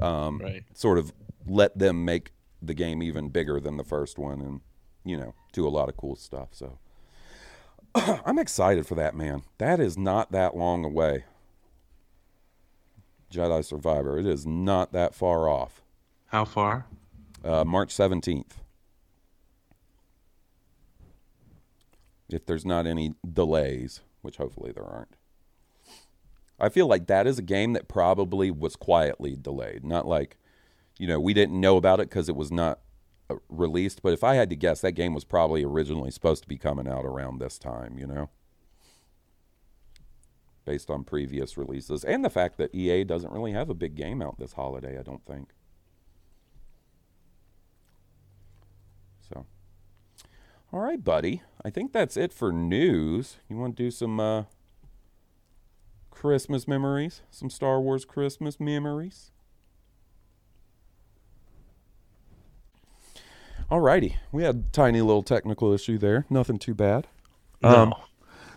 [0.01, 0.63] um, Right.
[0.75, 1.13] sort of
[1.47, 4.61] let them make the game even bigger than the first one and
[5.05, 6.79] you know do a lot of cool stuff so
[7.95, 11.25] i'm excited for that man that is not that long away
[13.31, 15.83] jedi survivor it is not that far off
[16.27, 16.87] How far?
[17.45, 18.53] uh, March 17th.
[22.33, 25.17] If there's not any delays, which hopefully there aren't.
[26.63, 29.85] I feel like that is a game that probably was quietly delayed.
[29.85, 30.37] Not like,
[30.97, 32.79] you know, we didn't know about it because it was not
[33.29, 34.01] uh, released.
[34.01, 36.87] But if I had to guess, that game was probably originally supposed to be coming
[36.87, 38.31] out around this time, you know?
[40.65, 42.05] Based on previous releases.
[42.05, 45.03] And the fact that EA doesn't really have a big game out this holiday, I
[45.03, 45.49] don't think.
[49.29, 49.47] So,
[50.73, 51.43] all right, buddy.
[51.65, 53.37] I think that's it for news.
[53.49, 54.45] You want to do some uh,
[56.11, 57.23] Christmas memories?
[57.31, 59.31] Some Star Wars Christmas memories?
[63.71, 64.17] All righty.
[64.33, 66.27] We had a tiny little technical issue there.
[66.29, 67.07] Nothing too bad.
[67.63, 67.99] Um, No.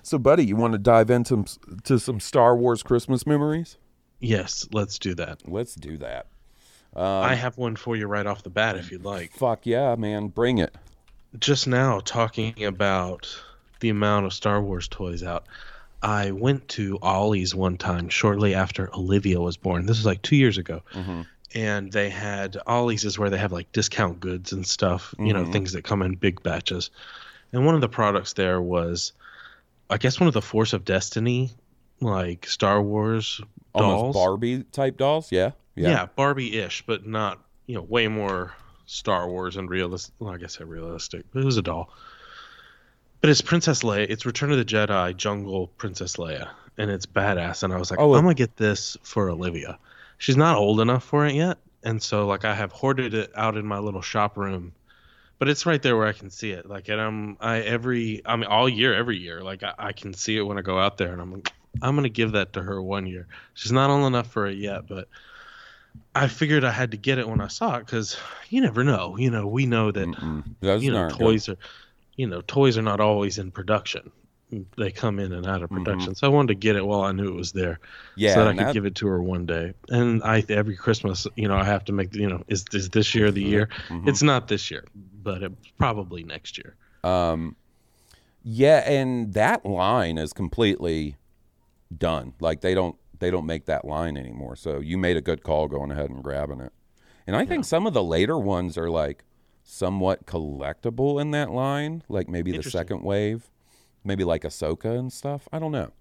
[0.02, 1.46] So, buddy, you want to dive into
[1.86, 3.78] to some Star Wars Christmas memories?
[4.20, 5.48] Yes, let's do that.
[5.48, 6.28] Let's do that.
[6.96, 9.32] I have one for you right off the bat if you'd like.
[9.34, 10.28] Fuck yeah, man.
[10.28, 10.76] Bring it.
[11.40, 13.42] Just now talking about
[13.80, 15.46] the amount of Star Wars toys out.
[16.02, 19.86] I went to Ollie's one time shortly after Olivia was born.
[19.86, 20.82] This was like two years ago.
[20.94, 21.22] Mm-hmm.
[21.56, 25.44] And they had Ollie's is where they have like discount goods and stuff, you know,
[25.44, 25.52] mm-hmm.
[25.52, 26.90] things that come in big batches.
[27.54, 29.14] And one of the products there was,
[29.90, 31.52] I guess, one of the Force of Destiny,
[32.02, 33.42] like Star Wars
[33.74, 34.16] Almost dolls.
[34.16, 35.32] Barbie type dolls.
[35.32, 35.52] Yeah.
[35.76, 38.54] Yeah, Barbie-ish, but not you know way more
[38.86, 40.14] Star Wars and realistic.
[40.20, 41.92] Well, I guess I realistic, but it was a doll.
[43.22, 44.06] But it's Princess Leia.
[44.10, 47.64] It's Return of the Jedi Jungle Princess Leia, and it's badass.
[47.64, 49.80] And I was like, Oh, I'm gonna get this for Olivia.
[50.18, 53.58] She's not old enough for it yet, and so like I have hoarded it out
[53.58, 54.74] in my little shop room.
[55.38, 56.66] But it's right there where I can see it.
[56.66, 59.42] Like, and I'm I every I mean all year, every year.
[59.42, 61.96] Like I, I can see it when I go out there, and I'm like, I'm
[61.96, 63.28] gonna give that to her one year.
[63.54, 65.08] She's not old enough for it yet, but
[66.16, 68.18] I figured I had to get it when I saw it because
[68.50, 69.18] you never know.
[69.18, 70.08] You know, we know that.
[70.62, 71.20] You know aren't good.
[71.20, 71.58] toys are,
[72.16, 74.12] you know, toys are not always in production.
[74.78, 75.84] They come in and out of Mhm.
[75.84, 76.16] production.
[76.16, 77.80] So I wanted to get it while I knew it was there,
[78.16, 78.36] Yeah.
[78.36, 79.74] so that I could that- give it to her one day.
[79.90, 83.14] And I every Christmas, you know, I have to make you know, is is this
[83.16, 83.70] year the year?
[83.90, 84.08] Mhm.
[84.08, 84.86] It's not this year,
[85.24, 86.76] but it's probably next year.
[87.04, 87.56] Um,
[88.44, 91.16] yeah, and that line is completely
[91.98, 92.34] done.
[92.40, 94.56] Like they don't they don't make that line anymore.
[94.56, 96.72] So you made a good call going ahead and grabbing it.
[97.28, 99.24] And I think some of the later ones are like
[99.64, 103.50] somewhat collectible in that line, like maybe the second wave,
[104.04, 105.48] maybe like Ahsoka and stuff.
[105.52, 105.92] I don't know,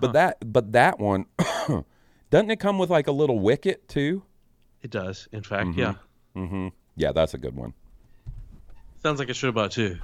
[0.00, 1.26] but that but that one
[2.30, 4.22] doesn't it come with like a little Wicket too?
[4.80, 5.76] It does, in fact, Mhm.
[5.76, 5.94] yeah.
[6.34, 6.68] Mm-hmm.
[6.96, 7.74] Yeah, that's a good one.
[9.02, 9.98] Sounds like it should have bought two.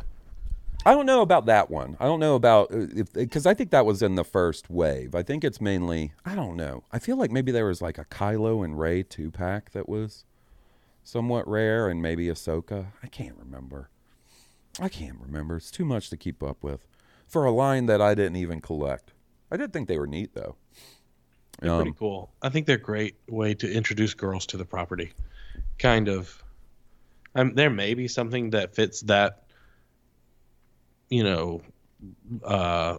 [0.87, 1.97] I don't know about that one.
[2.01, 5.15] I don't know about uh, if because I think that was in the first wave.
[5.15, 6.13] I think it's mainly.
[6.25, 6.85] I don't know.
[6.93, 10.25] I feel like maybe there was like a Kylo and Rey two pack that was
[11.05, 12.87] somewhat rare, and maybe Ahsoka.
[13.03, 13.91] I can't remember.
[14.81, 15.57] I can't remember.
[15.57, 16.87] It's too much to keep up with
[17.27, 19.13] for a line that I didn't even collect.
[19.51, 20.57] I did think they were neat though.
[21.61, 22.31] They're Um, pretty cool.
[22.41, 25.13] I think they're a great way to introduce girls to the property.
[25.79, 26.43] Kind of.
[27.35, 29.45] Um, there may be something that fits that,
[31.09, 31.63] you know,
[32.45, 32.99] uh,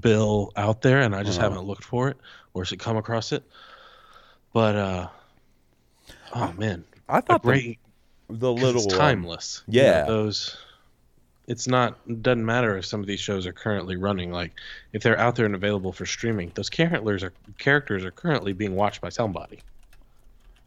[0.00, 1.50] bill out there, and I just Uh-huh.
[1.50, 2.16] haven't looked for it
[2.54, 3.42] or should come across it.
[4.52, 5.08] But uh,
[6.34, 7.78] oh man, I thought the, great
[8.28, 9.62] the 'cause little it's um, timeless.
[9.68, 10.04] You know, yeah.
[10.04, 10.56] those.
[11.46, 14.30] It's not it doesn't matter if some of these shows are currently running.
[14.30, 14.52] Like
[14.92, 18.76] if they're out there and available for streaming, those characters are characters are currently being
[18.76, 19.60] watched by somebody.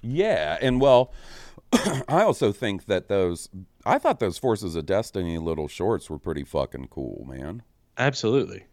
[0.02, 1.14] Yeah, and well,
[2.08, 3.50] I also think that those
[3.86, 7.64] I thought those Forces of Destiny little shorts were pretty fucking cool, man.
[7.98, 8.66] Absolutely.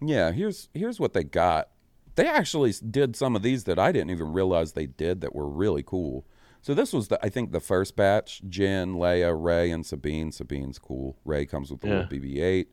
[0.00, 1.68] Yeah, here's here's what they got.
[2.16, 5.48] They actually did some of these that I didn't even realize they did that were
[5.48, 6.26] really cool.
[6.62, 10.32] So this was the I think the first batch: Jyn, Leia, Rey, and Sabine.
[10.32, 11.16] Sabine's cool.
[11.24, 12.66] Rey comes with the little BB-8,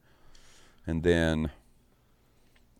[0.85, 1.51] and then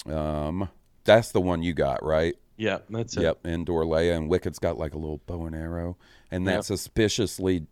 [0.06, 0.70] um,
[1.04, 2.36] that's the one you got right.
[2.58, 3.22] Yeah, that's it.
[3.22, 5.96] Yep, Endor Leia and Wicket's got like a little bow and arrow,
[6.32, 6.64] and that Yep.
[6.66, 7.68] suspiciously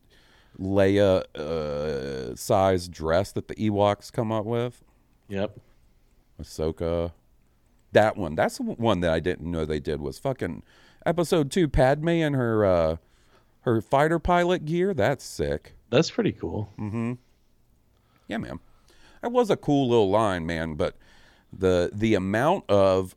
[0.59, 4.83] Leia uh, size dress that the Ewoks come up with.
[5.27, 5.59] Yep.
[6.41, 7.11] Ahsoka,
[7.93, 8.35] that one.
[8.35, 10.63] That's the one that I didn't know they did was fucking
[11.05, 11.67] episode two.
[11.67, 12.95] Padme and her uh,
[13.61, 14.93] her fighter pilot gear.
[14.93, 15.73] That's sick.
[15.89, 16.69] That's pretty cool.
[16.77, 17.13] Mm-hmm.
[18.27, 18.59] Yeah, man.
[19.21, 20.75] That was a cool little line, man.
[20.75, 20.95] But
[21.51, 23.15] the the amount of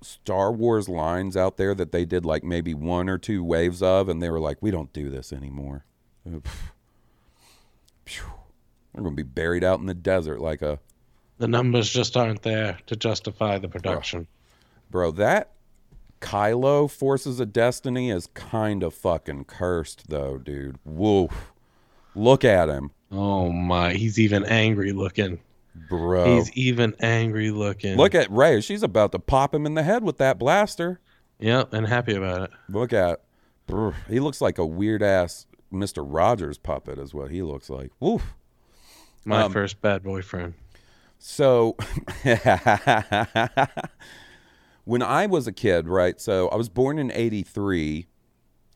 [0.00, 4.08] Star Wars lines out there that they did like maybe one or two waves of,
[4.08, 5.84] and they were like, "We don't do this anymore."
[6.24, 6.40] We're
[9.02, 10.78] gonna be buried out in the desert like a
[11.38, 14.26] The numbers just aren't there to justify the production.
[14.90, 15.10] bro.
[15.12, 15.50] That
[16.20, 20.78] Kylo Forces of Destiny is kind of fucking cursed, though, dude.
[20.84, 21.52] Woof.
[22.16, 25.38] Look at him, Oh my, he's even angry looking.
[25.88, 26.36] Bro.
[26.36, 27.96] He's even angry looking.
[27.96, 28.60] Look at Rey.
[28.60, 31.00] She's about to pop him in the head with that blaster.
[31.38, 32.50] Yep, and happy about it.
[32.68, 33.20] Look at.
[33.66, 36.04] brr, He looks like a weird ass Mr.
[36.06, 37.90] Rogers puppet, is what he looks like.
[38.00, 38.34] Woof.
[39.24, 40.54] My Um, first bad boyfriend.
[41.18, 41.76] So,
[44.84, 46.20] when I was a kid, right?
[46.20, 48.06] So I was born in 83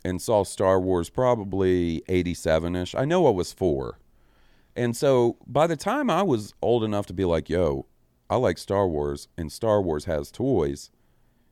[0.04, 2.94] and saw Star Wars probably 87 ish.
[2.94, 3.98] I know I was four.
[4.74, 7.86] And so by the time I was old enough to be like, yo,
[8.30, 10.90] I like Star Wars and Star Wars has toys,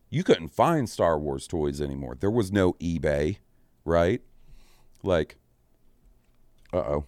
[0.08, 2.16] you couldn't find Star Wars toys anymore.
[2.18, 3.36] There was no eBay,
[3.84, 4.22] right?
[5.02, 5.36] Like,
[6.72, 7.04] uh oh.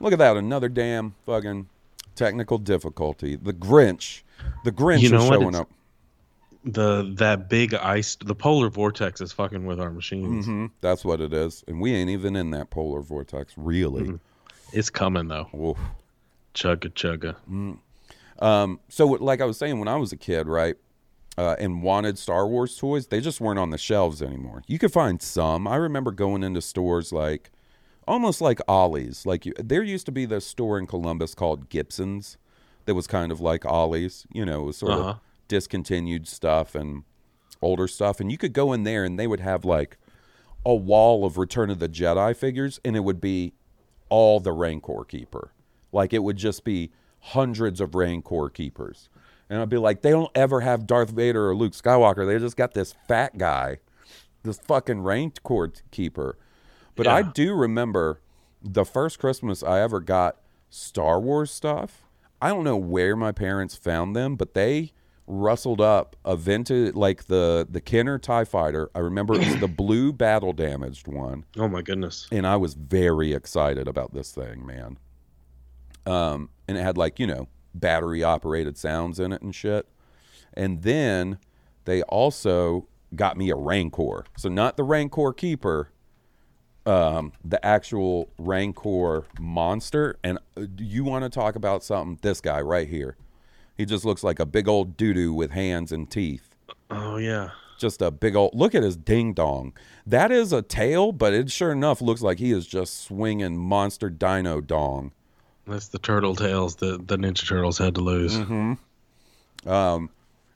[0.00, 0.36] Look at that.
[0.36, 1.68] Another damn fucking
[2.14, 3.36] technical difficulty.
[3.36, 4.22] The Grinch.
[4.64, 5.70] The Grinch You know is showing up.
[6.66, 10.46] The that big ice, the polar vortex is fucking with our machines.
[10.46, 11.62] hmm That's what it is.
[11.68, 14.02] And we ain't even in that polar vortex, really.
[14.04, 14.16] Mm-hmm.
[14.74, 15.48] It's coming though.
[15.54, 15.78] Oof.
[16.54, 17.36] Chugga chugga.
[18.40, 20.76] Um, so like I was saying, when I was a kid, right,
[21.38, 24.62] uh, and wanted Star Wars toys, they just weren't on the shelves anymore.
[24.66, 25.66] You could find some.
[25.66, 27.50] I remember going into stores like,
[28.06, 29.24] almost like Ollie's.
[29.26, 32.36] Like you, there used to be this store in Columbus called Gibson's,
[32.86, 34.26] that was kind of like Ollie's.
[34.32, 35.08] You know, it was sort Uh-huh.
[35.10, 37.04] of discontinued stuff and
[37.62, 39.96] older stuff, and you could go in there and they would have like
[40.66, 43.54] a wall of Return of the Jedi figures, and it would be
[44.08, 45.52] all the Rancor Keeper.
[45.92, 46.90] Like it would just be
[47.20, 49.08] hundreds of Rancor Keepers.
[49.48, 52.26] And I'd be like, they don't ever have Darth Vader or Luke Skywalker.
[52.26, 53.78] They just got this fat guy,
[54.42, 56.38] this fucking Rancor Keeper.
[56.96, 58.20] But I do remember
[58.62, 60.36] the first Christmas I ever got
[60.70, 62.02] Star Wars stuff.
[62.40, 64.92] I don't know where my parents found them, but they
[65.26, 68.90] rustled up a vintage like the the Kenner Tie Fighter.
[68.94, 72.28] I remember it was the blue battle damaged one Oh my goodness.
[72.30, 74.98] and I was very excited about this thing, man.
[76.06, 79.88] Um, and it had like you know battery operated sounds in it and shit.
[80.52, 81.38] And then
[81.86, 85.90] they also got me a Rancor, so not the Rancor Keeper,
[86.86, 90.16] um, the actual Rancor monster.
[90.22, 92.18] And uh, you want to talk about something?
[92.22, 93.16] This guy right here,
[93.76, 96.54] he just looks like a big old doo doo with hands and teeth
[96.90, 97.50] Oh yeah.
[97.78, 99.72] just a big old look at his ding dong.
[100.06, 104.08] That is a tail, but it sure enough looks like he is just swinging monster
[104.10, 105.12] dino dong.
[105.66, 108.36] That's the turtle tails that the Ninja Turtles had to lose.
[109.66, 110.10] Um,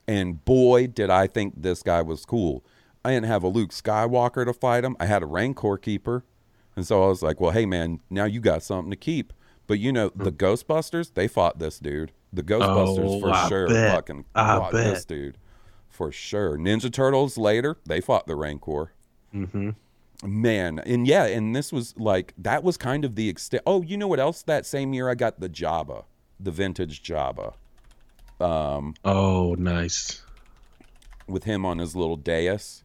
[0.07, 2.65] And boy, did I think this guy was cool.
[3.05, 4.97] I didn't have a Luke Skywalker to fight him.
[5.01, 6.25] I had a Rancor keeper.
[6.77, 9.33] And so I was like, well, hey, man, now you got something to keep.
[9.67, 12.13] But you know, the Ghostbusters, they fought this dude.
[12.33, 13.95] The Ghostbusters Oh, for I sure bet.
[13.95, 15.39] fucking I fought this dude.
[15.89, 16.57] For sure.
[16.59, 18.93] Ninja Turtles later, they fought the Rancor.
[19.35, 19.71] Mm-hmm.
[20.25, 23.63] Man, and yeah, and this was like that was kind of the extent.
[23.67, 24.43] Oh, you know what else?
[24.43, 26.05] That same year, I got the Jabba,
[26.41, 27.55] the vintage Jabba,
[28.41, 30.23] Oh, nice.
[31.27, 32.85] with him on his little dais.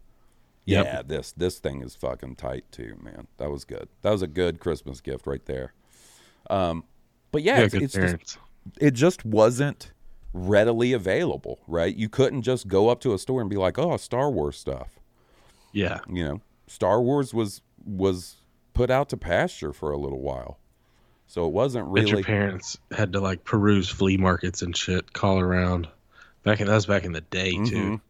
[0.65, 0.85] Yep.
[0.85, 3.27] Yeah, this this thing is fucking tight too, man.
[3.37, 3.89] That was good.
[4.01, 5.73] That was a good Christmas gift right there.
[6.49, 6.85] Um,
[7.31, 8.37] but yeah, Yeah, it's, it's just.
[8.79, 9.91] It just wasn't
[10.33, 11.95] readily available, right?
[11.95, 14.99] You couldn't just go up to a store and be like, "Oh, Star Wars stuff."
[15.71, 15.99] yeah.
[16.07, 18.37] you know, Star Wars was was
[18.73, 20.59] put out to pasture for a little while.
[21.27, 25.39] So it wasn't Bet your parents had to like peruse flea markets and shit, call
[25.39, 25.87] around.
[26.43, 27.65] Back in that was back in the day Mm-hmm.
[27.65, 28.01] too.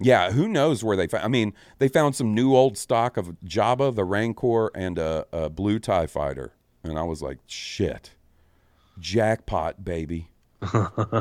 [0.00, 3.36] Yeah, who knows where they found I mean, they found some new old stock of
[3.44, 6.52] Jabba, the Rancor, and a, a blue TIE fighter.
[6.82, 8.10] And I was like, shit.
[8.98, 10.30] Jackpot, baby.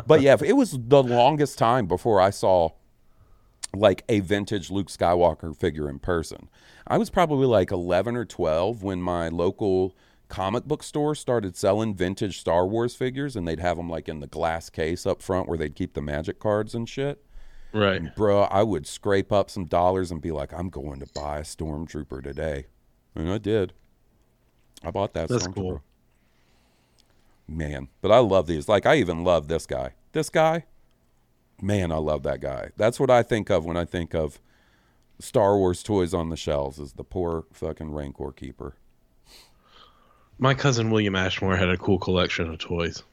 [0.08, 2.70] but yeah, it was the longest time before I saw
[3.74, 6.50] like a vintage Luke Skywalker figure in person.
[6.88, 9.96] I was probably like 11 or 12 when my local
[10.30, 14.20] comic book store started selling vintage Star Wars figures and they'd have them like in
[14.20, 17.24] the glass case up front where they'd keep the magic cards and shit.
[17.74, 18.16] Right.
[18.16, 21.44] Bro, I would scrape up some dollars and be like, I'm going to buy a
[21.44, 22.68] stormtrooper today.
[23.16, 23.74] And I did.
[24.84, 25.54] I bought that That's stormtrooper.
[25.56, 25.84] cool.
[27.54, 28.68] Man, but I love these.
[28.68, 29.92] Like I even love this guy.
[30.12, 30.66] This guy,
[31.62, 32.72] man, I love that guy.
[32.78, 34.40] That's what I think of when I think of
[35.20, 38.76] Star Wars toys on the shelves is the poor fucking Rancor keeper.
[40.40, 43.04] My cousin William Ashmore had a cool collection of toys.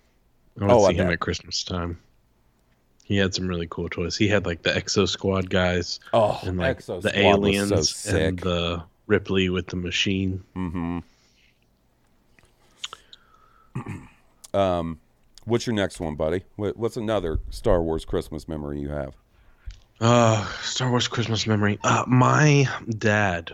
[0.59, 1.13] I want Oh, to I see him bet.
[1.15, 1.99] at Christmas time.
[3.05, 4.17] He had some really cool toys.
[4.17, 8.17] He had like the Exo Squad guys Oh, and like Exo the Squad aliens so
[8.17, 10.43] and the Ripley with the machine.
[10.57, 10.99] Mm-hmm.
[14.53, 16.43] What's your next one, buddy?
[16.57, 19.15] What, what's another Star Wars Christmas memory you have?
[20.01, 21.79] Uh, Star Wars Christmas memory.
[21.83, 23.53] Uh, my dad,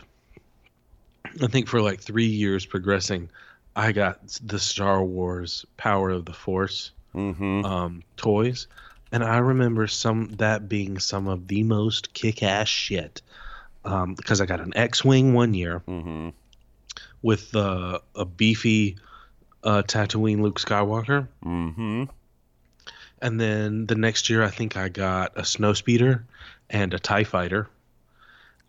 [1.42, 3.28] I think for like three years progressing,
[3.74, 7.64] I got the Star Wars Power of the Force Mm-hmm.
[7.64, 8.66] um, toys,
[9.10, 13.22] and I remember some that being some of the most kick-ass shit.
[13.86, 16.28] Um, because I got an X-wing one year Mm-hmm.
[17.22, 18.96] with uh, a beefy
[19.66, 21.26] uh, Tatooine Luke Skywalker.
[21.44, 22.04] Mm-hmm.
[23.20, 26.22] And then the next year, I think I got a Snowspeeder
[26.70, 27.68] and a Tie Fighter,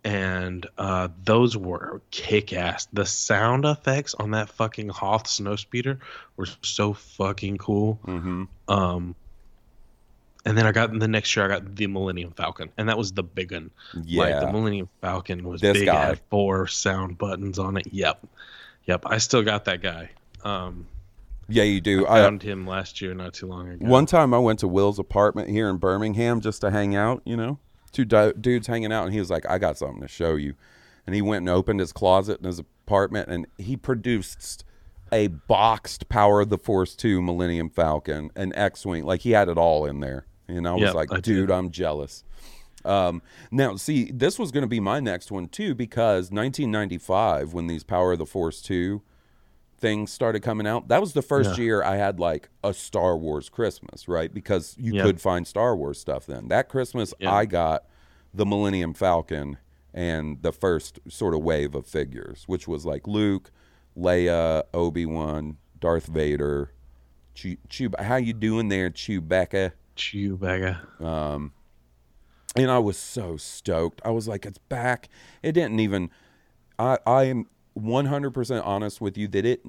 [0.04, 2.88] and uh, those were kick ass.
[2.92, 6.00] The sound effects on that fucking Hoth Snowspeeder
[6.36, 8.00] were so fucking cool.
[8.06, 8.44] Mm-hmm.
[8.68, 9.16] Um,
[10.46, 13.12] and then I got the next year, I got the Millennium Falcon, and that was
[13.12, 13.70] the big one.
[14.02, 14.24] Yeah.
[14.24, 16.06] Like the Millennium Falcon was This big, guy.
[16.06, 17.88] had four sound buttons on it.
[17.92, 18.26] Yep,
[18.86, 19.04] yep.
[19.06, 20.10] I still got that guy.
[20.44, 20.88] Um,
[21.50, 22.06] yeah, you do.
[22.06, 23.86] I I, found him last year, not too long ago.
[23.86, 27.38] One time I went to Will's apartment here in Birmingham just to hang out, you
[27.38, 27.60] know,
[27.92, 30.56] two du- dudes hanging out, and he was like, I got something to show you.
[31.06, 34.66] And he went and opened his closet in his apartment, and he produced
[35.12, 39.06] a boxed Power of the Force 2 Millennium Falcon, an X-wing.
[39.06, 40.26] Like he had it all in there.
[40.50, 41.24] And I was Yep, like, I did.
[41.24, 42.26] dude, I'm jealous.
[42.84, 43.22] Um,
[43.52, 47.84] now, see, this was going to be my next one too because 1995, when these
[47.84, 49.02] Power of the Force 2
[49.80, 51.64] things started coming out, that was the first Yeah.
[51.64, 54.34] year I had like a Star Wars Christmas, right?
[54.34, 55.04] Because you Yeah.
[55.04, 56.48] could find Star Wars stuff then.
[56.48, 57.34] That Christmas, Yeah.
[57.34, 57.86] I got
[58.34, 59.58] the Millennium Falcon
[59.94, 63.52] and the first sort of wave of figures, which was like Luke,
[63.98, 66.72] Leia, Obi Wan, Darth Vader.
[67.36, 69.74] Chew, Chew, how you doing there, Chewbacca?
[69.96, 71.02] Chewbacca.
[71.02, 71.54] Um,
[72.56, 74.02] and I was so stoked.
[74.04, 75.08] I was like, it's back.
[75.44, 76.10] It didn't even.
[76.80, 77.48] I I am
[77.78, 79.62] one hundred percent honest with you that it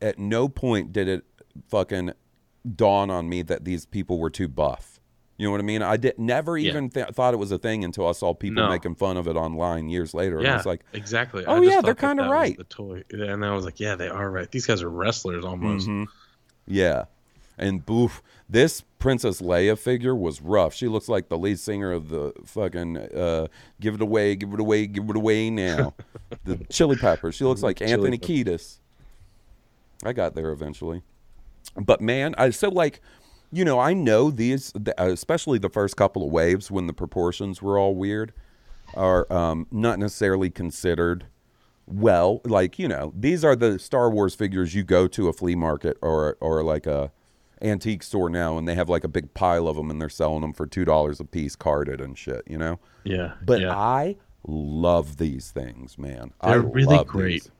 [0.00, 1.24] at no point did it
[1.68, 2.12] fucking
[2.76, 5.00] dawn on me that these people were too buff.
[5.38, 5.82] You know what I mean?
[5.82, 6.70] I did never Yeah.
[6.70, 8.68] even th- thought it was a thing until I saw people No.
[8.68, 10.38] making fun of it online years later.
[10.38, 11.44] And I Yeah, was like, exactly.
[11.46, 12.56] oh, yeah, they're kinda right.
[12.56, 14.48] The toy, and I was like, yeah, they are right.
[14.50, 15.88] These guys are wrestlers almost.
[15.88, 16.04] Mm-hmm.
[16.66, 17.04] Yeah.
[17.58, 18.22] And boof,
[18.52, 20.74] this Princess Leia figure was rough.
[20.74, 23.48] She looks like the lead singer of the fucking uh,
[23.80, 25.94] Give It Away, Give It Away, Give It Away Now.
[26.44, 27.34] the Chili Peppers.
[27.34, 28.36] She looks like Chili Anthony Peppers.
[28.36, 28.78] Kiedis.
[30.04, 31.02] I got there eventually.
[31.76, 33.00] But man, I so like,
[33.50, 37.78] you know, I know these, especially the first couple of waves when the proportions were
[37.78, 38.34] all weird,
[38.94, 41.24] are um, not necessarily considered
[41.86, 42.42] well.
[42.44, 45.96] Like you know, these are the Star Wars figures you go to a flea market
[46.02, 47.10] or or like a
[47.62, 50.40] antique store now, and they have like a big pile of them, and they're selling
[50.42, 52.42] them for two dollars a piece, carded and shit.
[52.46, 53.76] You know, Yeah, but yeah.
[53.76, 56.32] I love these things, man.
[56.42, 57.44] They're really love great.
[57.44, 57.50] these.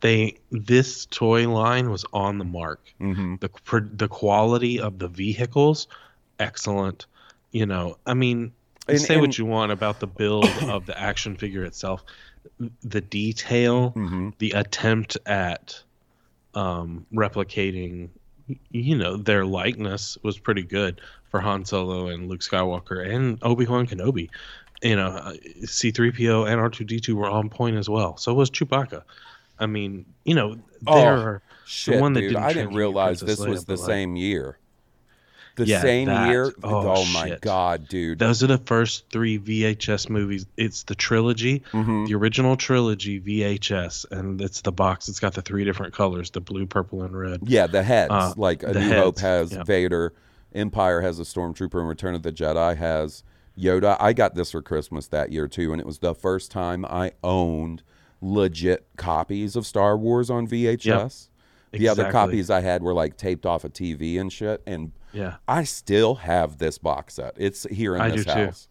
[0.00, 2.80] they this toy line was on the mark.
[3.00, 3.36] Mm-hmm.
[3.40, 3.50] The
[3.94, 5.86] the quality of the vehicles,
[6.40, 7.06] excellent.
[7.52, 8.52] You know, I mean,
[8.88, 12.04] And- say and- what you want about the build of the action figure itself,
[12.82, 14.30] the detail, Mm-hmm.
[14.38, 15.82] the attempt at
[16.54, 18.08] um, replicating,
[18.70, 23.66] you know, their likeness was pretty good for Han Solo and Luke Skywalker and Obi
[23.66, 24.28] Wan Kenobi.
[24.82, 25.32] You know, uh,
[25.62, 28.16] C3PO and R2D2 were on point as well.
[28.18, 29.02] So was Chewbacca.
[29.58, 33.40] I mean, you know, Oh, are Shit, one that dude, didn't I didn't realize this
[33.40, 34.58] was the like- same year.
[35.56, 36.52] The Yeah, same that- year.
[36.62, 37.40] oh, my shit.
[37.40, 38.18] god, dude.
[38.18, 40.46] Those are the first three VHS movies.
[40.56, 42.04] It's the trilogy, Mm-hmm.
[42.04, 45.08] the original trilogy VHS, and it's the box.
[45.08, 47.40] It's got the three different colors: the blue, purple, and red.
[47.44, 48.12] Yeah, the heads.
[48.12, 49.64] Uh, like A New Hope has yeah.
[49.64, 50.12] Vader,
[50.54, 53.22] Empire has a Stormtrooper, and Return of the Jedi has
[53.58, 53.96] Yoda.
[53.98, 57.12] I got this for Christmas that year too, and it was the first time I
[57.24, 57.82] owned
[58.20, 61.28] legit copies of Star Wars on VHS.
[61.72, 65.36] The other copies I had were like taped off a TV and shit, and Yeah,
[65.48, 67.34] I still have this box set.
[67.36, 68.38] It's here in I this do too.
[68.46, 68.68] house.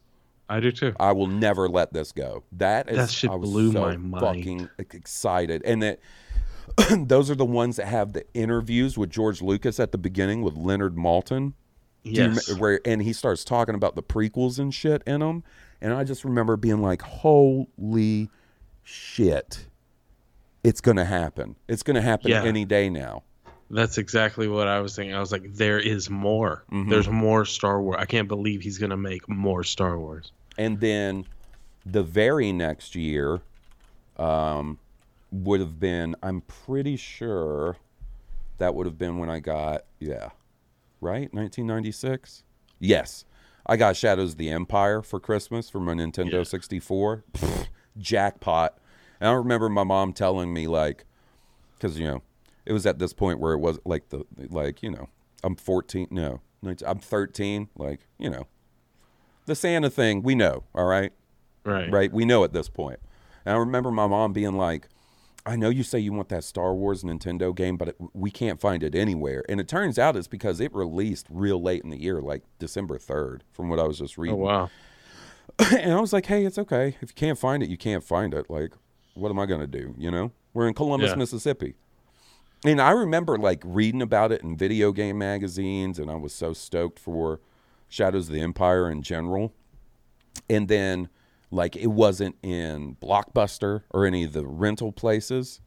[0.50, 0.94] I do too.
[1.00, 2.44] I will never let this go.
[2.52, 4.22] That is That shit I was blew so my mind.
[4.24, 6.00] fucking excited, and that
[7.08, 10.56] those are the ones that have the interviews with George Lucas at the beginning with
[10.56, 11.54] Leonard Maltin.
[12.04, 12.54] You Yes.
[12.60, 15.44] where and he starts talking about the prequels and shit in them,
[15.82, 18.30] and I just remember being like, "Holy
[18.84, 19.68] shit,
[20.66, 21.56] it's gonna happen!
[21.68, 22.44] It's gonna happen Yeah.
[22.44, 23.24] any day now."
[23.70, 25.16] That's exactly what I was thinking.
[25.16, 26.64] I was like, there is more.
[26.72, 26.90] Mm-hmm.
[26.90, 27.98] There's more Star Wars.
[28.00, 30.32] I can't believe he's gonna make more Star Wars.
[30.58, 31.26] And then
[31.86, 33.42] the very next year
[34.18, 34.78] um,
[35.32, 37.78] would have been, I'm pretty sure
[38.60, 40.30] that would have been when I got, yeah,
[41.02, 41.34] right?
[41.34, 42.44] 1996?
[42.80, 43.26] Yes.
[43.66, 46.44] I got Shadows of the Empire for Christmas for my Nintendo Yeah.
[46.44, 47.24] 64.
[47.34, 48.78] Pfft, jackpot.
[49.20, 51.06] And I remember my mom telling me, like,
[51.76, 52.22] because, you know,
[52.66, 55.10] it was at this point where it was like the, like, you know,
[55.44, 58.48] I'm 14, no, 19 I'm 13, like, you know,
[59.46, 61.12] the Santa thing, we know, all right?
[61.64, 61.92] Right.
[61.92, 62.12] Right?
[62.12, 63.00] We know at this point.
[63.46, 64.88] And I remember my mom being like,
[65.46, 68.60] I know you say you want that Star Wars Nintendo game, but it, we can't
[68.60, 69.44] find it anywhere.
[69.48, 72.98] And it turns out it's because it released real late in the year, like December
[72.98, 74.40] 3rd, from what I was just reading.
[74.42, 74.56] Oh reading.
[74.56, 74.70] wow.
[75.80, 76.98] and I was like, hey, it's okay.
[77.00, 78.50] If you can't find it, you can't find it.
[78.50, 78.74] Like,
[79.16, 79.96] what am I going to do?
[79.98, 80.32] You know?
[80.54, 81.16] We're in Columbus, Yeah.
[81.16, 81.76] Mississippi.
[82.64, 86.54] And I remember like reading about it in video game magazines, and I was so
[86.54, 87.40] stoked for
[87.90, 89.54] Shadows of the Empire in general.
[90.50, 91.10] And then,
[91.52, 95.62] like, it wasn't in Blockbuster or any of the rental places.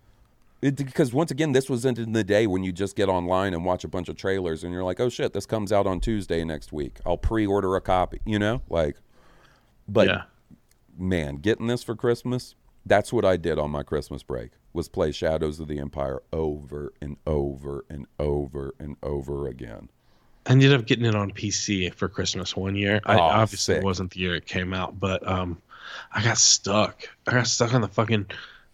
[0.61, 3.65] It, because once again, this was in the day when you just get online and
[3.65, 6.43] watch a bunch of trailers, and you're like, "Oh shit, this comes out on Tuesday
[6.45, 6.99] next week.
[7.07, 8.97] I'll pre-order a copy." You know, like.
[9.87, 10.23] But yeah.
[10.99, 12.57] man, getting this for Christmas,
[12.89, 14.51] that's what I did on my Christmas break.
[14.73, 19.89] Was play Shadows of the Empire over and over and over and over again.
[20.47, 23.01] I ended up getting it on PC for Christmas one year.
[23.05, 23.83] I Oh, obviously sick.
[23.83, 25.61] it wasn't the year it came out, but um,
[26.13, 27.09] I got stuck.
[27.27, 28.27] I got stuck on the fucking.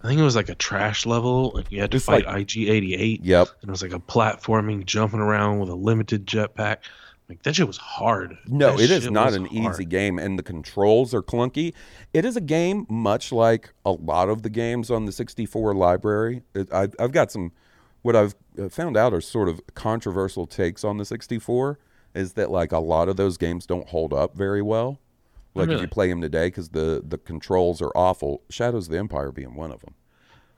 [0.03, 2.47] I think it was like a trash level, and you had to It's fight like-
[2.49, 3.21] IG88.
[3.23, 3.49] Yep.
[3.63, 6.79] And it was like a platforming, jumping around with a limited jetpack.
[7.29, 8.37] Like that shit was hard.
[8.47, 9.75] No, That it is not an hard.
[9.75, 11.73] easy game, and the controls are clunky.
[12.13, 16.43] It is a game much like a lot of the games on the 64 library.
[16.55, 17.53] It, I've, I've got some,
[18.03, 21.79] what I've uh, found out are sort of controversial takes on the 64
[22.15, 25.01] is that like a lot of those games don't hold up very well.
[25.55, 25.81] Like if really?
[25.83, 28.43] you play them today, because the, the controls are awful.
[28.51, 29.95] Shadows of the Empire being one of them.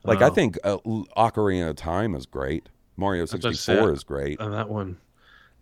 [0.03, 0.33] Like I Oh.
[0.33, 0.77] think uh,
[1.15, 2.67] Ocarina of Time is great.
[2.97, 4.39] Mario was about to 64 say, is great.
[4.41, 4.97] And that one,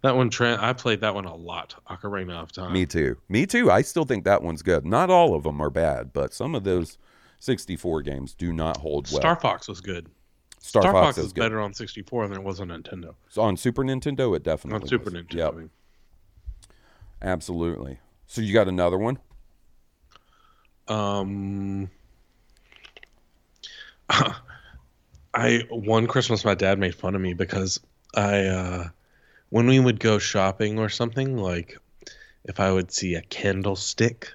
[0.06, 1.76] that one, tra- I played that one a lot.
[1.90, 2.74] Ocarina of Time.
[2.74, 3.18] Me too.
[3.30, 3.70] Me too.
[3.72, 4.86] I still think that one's good.
[4.86, 6.98] Not all of them are bad, but some of those
[7.40, 9.20] 64 games do not hold well.
[9.20, 10.10] Star Fox was good.
[10.60, 13.14] Star, Star, Fox, Fox is is better on 64 than it was on Nintendo.
[13.30, 15.14] So on Super Nintendo, it definitely On Super was.
[15.14, 15.36] Nintendo.
[15.36, 15.70] Yep, I mean.
[17.22, 18.00] absolutely.
[18.26, 19.20] So you got another one?
[20.88, 21.90] Um,
[24.10, 27.80] I one Christmas my dad made fun of me because
[28.16, 28.90] I uh
[29.56, 31.78] when we would go shopping or something like
[32.44, 34.34] if I would see a candlestick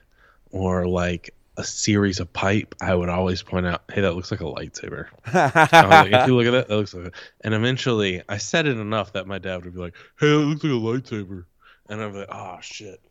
[0.50, 4.40] or like a series of pipe, I would always point out, "Hey, that looks like
[4.40, 7.08] a lightsaber." Like, if you look at that, that looks like.
[7.08, 7.12] A...
[7.42, 10.64] And eventually, I said it enough that my dad would be like, "Hey, that looks
[10.64, 11.44] like a lightsaber,"
[11.90, 13.02] and I'm like, "Oh shit,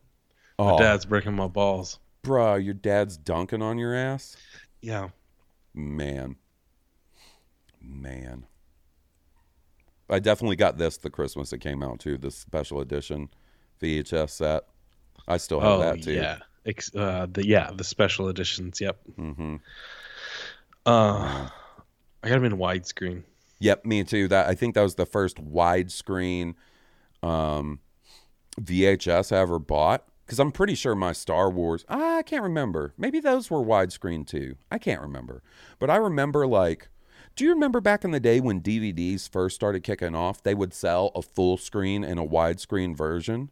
[0.58, 4.36] my Oh, dad's breaking my balls." bruh, your dad's dunking on your ass?
[4.82, 5.10] Yeah.
[5.76, 6.38] Man.
[7.80, 8.48] Man.
[10.10, 13.30] I definitely got this the Christmas it came out too, this special edition
[13.82, 14.64] VHS set.
[15.28, 16.14] I still have Oh that too.
[16.14, 18.82] yeah, Ex- uh, the yeah the special editions.
[18.82, 18.98] Yep.
[19.16, 19.56] hmm
[20.86, 21.50] Uh,
[22.24, 23.24] I got them in widescreen.
[23.60, 24.28] Yep, me too.
[24.28, 26.56] That I think that was the first widescreen
[27.22, 27.80] um,
[28.60, 30.06] VHS I ever bought.
[30.26, 32.94] Because I'm pretty sure my Star Wars, I can't remember.
[33.00, 34.58] Maybe those were widescreen too.
[34.72, 35.42] I can't remember.
[35.80, 36.90] But I remember like,
[37.40, 40.44] do you remember back in the day when DVDs first started kicking off?
[40.44, 43.50] They would sell a full screen and a widescreen version.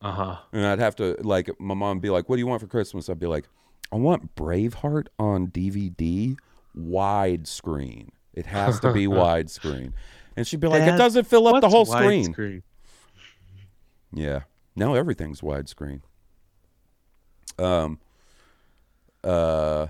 [0.00, 0.36] Uh huh.
[0.52, 2.68] And I'd have to like my mom would be like, "What do you want for
[2.68, 3.48] Christmas?" I'd be like,
[3.90, 6.36] "I want Braveheart on DVD,
[6.78, 8.10] widescreen.
[8.34, 9.94] It has to be widescreen."
[10.36, 12.62] And she'd be like, "It doesn't fill up the whole What's screen."
[14.12, 14.42] Yeah.
[14.76, 16.02] Now everything's widescreen.
[17.58, 17.98] Um.
[19.24, 19.88] Uh.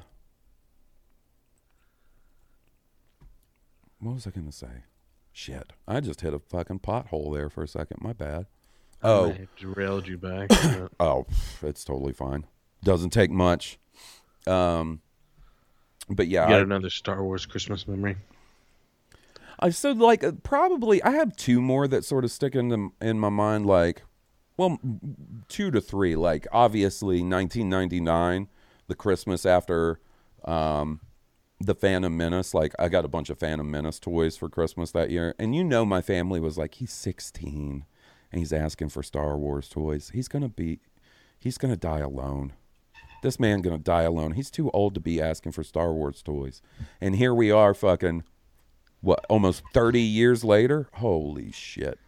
[4.04, 4.84] What was I gonna say?
[5.32, 5.72] Shit!
[5.88, 8.02] I just hit a fucking pothole there for a second.
[8.02, 8.44] My bad.
[9.02, 9.30] Oh.
[9.30, 10.50] I derailed you back.
[11.00, 11.26] Oh,
[11.62, 12.46] it's totally fine.
[12.82, 13.78] Doesn't take much.
[14.46, 15.00] Um,
[16.08, 18.16] but yeah, you got I, another Star Wars Christmas memory?
[19.58, 22.90] I so like uh, probably I have two more that sort of stick in the,
[23.00, 23.64] in my mind.
[23.64, 24.02] Like,
[24.58, 24.78] well,
[25.48, 26.14] two to three.
[26.14, 28.48] Like, obviously, 1999,
[28.86, 29.98] the Christmas after
[30.44, 31.00] um,
[31.60, 32.54] the Phantom Menace.
[32.54, 35.64] Like, I got a bunch of Phantom Menace toys for Christmas that year, and you
[35.64, 37.84] know, my family was like, he's 16
[38.32, 40.10] and he's asking for Star Wars toys.
[40.12, 40.80] He's gonna be,
[41.38, 42.52] he's gonna die alone.
[43.22, 44.32] This man gonna die alone.
[44.32, 46.60] He's too old to be asking for Star Wars toys.
[47.00, 48.24] And here we are, fucking
[49.00, 51.98] what almost 30 years later holy shit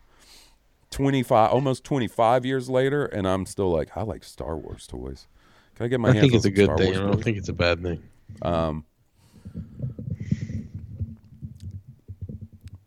[0.91, 5.27] 25 almost 25 years later and i'm still like i like star wars toys
[5.75, 6.87] can i get my I hands think on it's a good Star thing.
[6.87, 7.25] Wars I don't toys?
[7.25, 8.03] think it's a bad thing.
[8.41, 8.85] um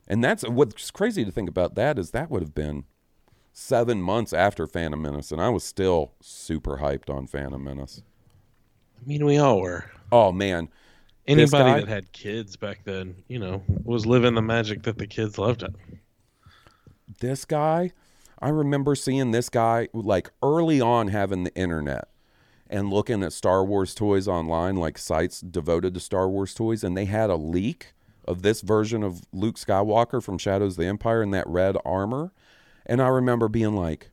[0.08, 2.84] and that's what's crazy to think about that is that would have been
[3.54, 8.02] seven months after phantom menace and i was still super hyped on phantom menace
[9.02, 9.90] I mean, we all were.
[10.12, 10.70] oh man
[11.28, 15.06] Anybody guy- that had kids back then, you know, was living the magic that the
[15.06, 15.74] kids loved it.
[17.20, 17.92] this guy
[18.40, 22.08] i remember seeing this guy like early on having the internet
[22.70, 26.96] and looking at star wars toys online like sites devoted to star wars toys and
[26.96, 27.94] they had a leak
[28.26, 32.32] of this version of luke skywalker from shadows of the empire in that red armor
[32.86, 34.12] and i remember being like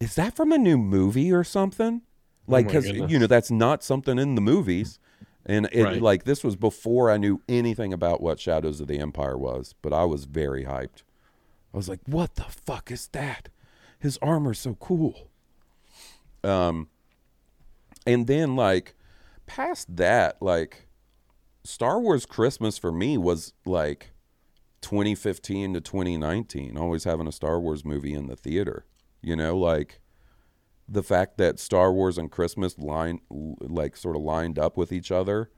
[0.00, 2.02] is that from a new movie or something
[2.46, 3.10] like because goodness.
[3.10, 4.98] you know that's not something in the movies
[5.46, 6.02] and it Right.
[6.02, 9.92] like this was before i knew anything about what shadows of the empire was but
[9.92, 11.02] i was very hyped
[11.74, 13.48] I was like, "What the fuck is that?
[13.98, 15.30] His armor's so cool."
[16.44, 16.88] Um,
[18.06, 18.94] and then like
[19.46, 20.88] past that, like
[21.64, 24.10] Star Wars Christmas for me was like
[24.80, 26.76] 2015 to 2019.
[26.76, 28.84] Always having a Star Wars movie in the theater,
[29.22, 30.00] you know, like
[30.88, 35.10] the fact that Star Wars and Christmas line like sort of lined up with each
[35.12, 35.50] other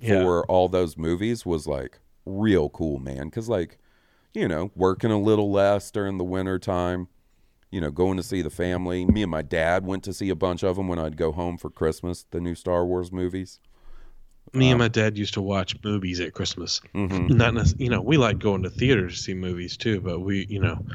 [0.00, 0.22] Yeah.
[0.22, 3.30] for all those movies was like real cool, man.
[3.30, 3.78] Cause like,
[4.34, 7.08] you know, working a little less during the winter time,
[7.76, 9.04] you know, going to see the family.
[9.04, 11.58] Me and my dad went to see a bunch of them when I'd go home
[11.58, 13.60] for Christmas, the new Star Wars movies.
[14.54, 16.80] Me and my dad used to watch movies at Christmas.
[16.94, 17.36] Mm-hmm.
[17.36, 20.58] Not you know, we like going to theaters to see movies too, but we, you
[20.58, 20.86] know,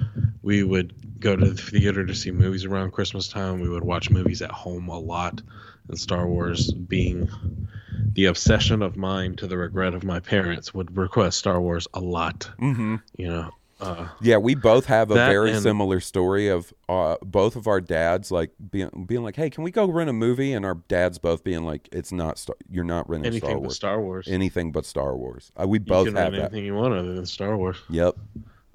[0.41, 3.59] we would go to the theater to see movies around Christmas time.
[3.59, 5.39] We would watch movies at home a lot,
[5.87, 7.29] and Star Wars being
[8.13, 11.99] the obsession of mine to the regret of my parents would request Star Wars a
[11.99, 12.49] lot.
[12.59, 12.95] Mm-hmm.
[13.17, 13.51] You know,
[13.81, 17.81] uh, Yeah, we both have a very and- similar story of uh, both of our
[17.81, 21.17] dads like being being like, "Hey, can we go rent a movie?" And our dads
[21.17, 23.75] both being like, "It's not Star- you're not renting anything Star but Wars.
[23.75, 24.27] Star Wars.
[24.29, 26.41] anything but Star Wars." Uh, we you both can have that.
[26.41, 27.77] anything you want other than Star Wars.
[27.89, 28.15] Yep,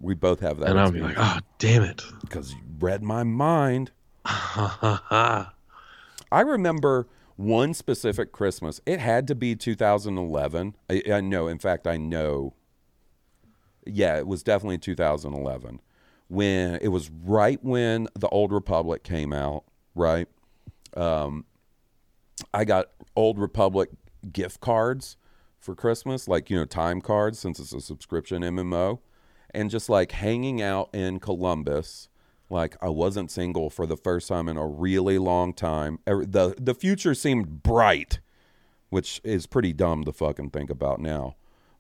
[0.01, 0.71] we both have that.
[0.71, 2.03] and I'll be like, oh, damn it.
[2.21, 3.91] because you read my mind.
[6.33, 8.81] I remember one specific Christmas.
[8.87, 10.75] It had to be 2011.
[10.91, 11.49] I, I know.
[11.49, 12.55] In fact, I know.
[13.87, 15.81] Yeah, it was definitely 2011
[16.29, 19.65] when it was right when the Old Republic came out.
[19.95, 20.29] Right.
[20.97, 21.45] Um,
[22.53, 23.91] I got Old Republic
[24.33, 25.17] gift cards
[25.59, 28.99] for Christmas, like you know, time cards since it's a subscription MMO,
[29.55, 32.09] and just like hanging out in Columbus
[32.51, 35.99] like I wasn't single for the first time in a really long time.
[36.05, 38.21] The the future seemed bright,
[38.91, 41.37] which is pretty dumb to fucking think about now.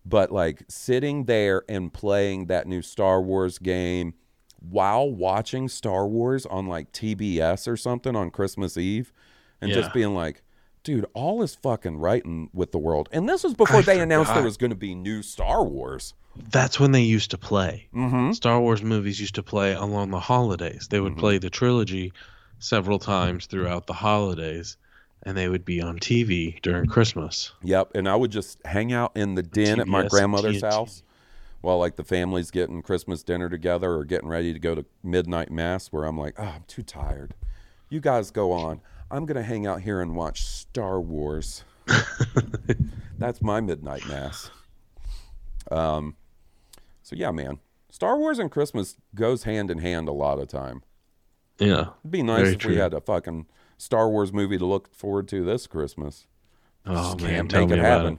[0.08, 4.14] But like sitting there and playing that new Star Wars game
[4.60, 9.12] while watching Star Wars on like TBS or something on Christmas Eve
[9.60, 9.76] and Yeah.
[9.76, 10.42] just being like,
[10.84, 13.08] dude, all is fucking right in, with the world.
[13.10, 16.14] And this was before I they announced there was going to be new Star Wars.
[16.52, 17.88] That's when they used to play.
[17.94, 18.32] Mm-hmm.
[18.32, 20.86] Star Wars movies used to play along the holidays.
[20.88, 21.20] They would Mm-hmm.
[21.20, 22.12] play the trilogy
[22.60, 24.76] several times throughout the holidays,
[25.26, 27.52] and they would be on TV during Christmas.
[27.62, 31.02] Yep, and I would just hang out in the den at my grandmother's house
[31.60, 35.50] while like the family's getting Christmas dinner together or getting ready to go to midnight
[35.50, 37.34] mass where I'm like, "Oh, I'm too tired.
[37.90, 38.80] You guys go on.
[39.10, 41.64] I'm going to hang out here and watch Star Wars."
[43.18, 44.50] That's my midnight mass.
[45.70, 46.14] Um
[47.02, 47.58] so yeah, man.
[47.90, 50.82] Star Wars and Christmas goes hand in hand a lot of time.
[51.58, 51.90] Yeah.
[52.02, 53.46] It'd be nice if we had a fucking
[53.78, 56.26] Star Wars movie to look forward to this Christmas.
[56.84, 58.14] Oh Just man, can't make it happen.
[58.14, 58.18] it.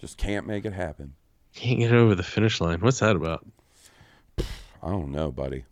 [0.00, 1.14] Just can't make it happen.
[1.54, 2.80] Can't get over the finish line.
[2.80, 3.44] What's that about?
[4.82, 5.64] I don't know, buddy.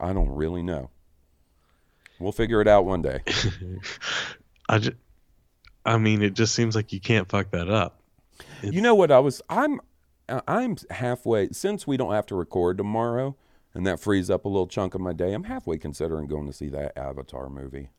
[0.00, 0.90] I don't really know.
[2.18, 3.20] We'll figure it out one day.
[4.68, 4.96] I just,
[5.84, 8.00] I mean, it just seems like you can't fuck that up.
[8.62, 9.80] you know what I was I'm
[10.46, 13.36] I'm halfway since we don't have to record tomorrow
[13.74, 15.32] and that frees up a little chunk of my day.
[15.32, 17.90] I'm halfway considering going to see that Avatar movie.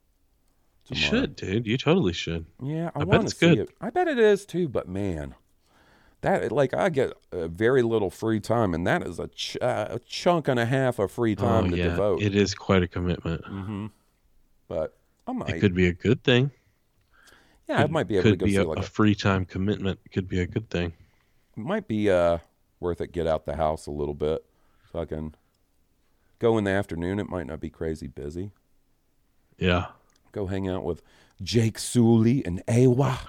[0.89, 1.67] You should, dude.
[1.67, 2.45] You totally should.
[2.63, 3.59] Yeah, I, I bet want to see good.
[3.59, 3.69] it.
[3.79, 5.35] I bet it is too, but man,
[6.21, 9.87] that like I get uh, very little free time and that is a, ch- uh,
[9.91, 12.21] a chunk and a half of free time oh to yeah, devote.
[12.21, 13.43] it is quite a commitment.
[13.43, 13.87] mm-hmm.
[14.67, 14.95] But
[15.27, 15.49] I might.
[15.51, 16.51] It could be a good thing.
[17.67, 19.45] yeah, Could- might be able could to go be a, like a a free time
[19.45, 19.99] commitment.
[20.11, 20.93] Could be a good thing.
[21.57, 22.39] It might be uh
[22.79, 24.43] worth it get out the house a little bit
[24.91, 25.35] so I can
[26.39, 27.19] go in the afternoon.
[27.19, 28.51] It might not be crazy busy.
[29.57, 29.87] Yeah.
[30.32, 31.01] Go hang out with
[31.41, 33.19] Jake Sully and Awa.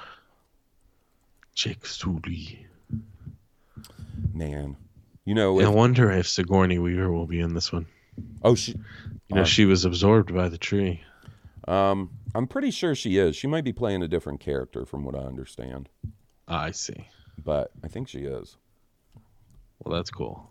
[1.55, 2.67] Jake Sully.
[4.33, 4.77] Man,
[5.25, 7.87] you know, I wonder if Sigourney Weaver will be in this one.
[8.43, 8.73] oh, she,
[9.29, 11.03] You know, Uh, she was absorbed by the tree.
[11.69, 13.35] um, I'm pretty sure she is.
[13.37, 15.89] She might be playing a different character from what I understand,
[16.47, 17.09] I see.
[17.43, 18.57] but I think she is.
[19.83, 20.51] Well, that's cool.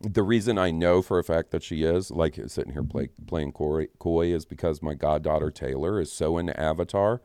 [0.00, 3.52] The reason I know for a fact that she is, like sitting here play, playing
[3.52, 7.22] coy, coy, is because my goddaughter Taylor is so into Avatar.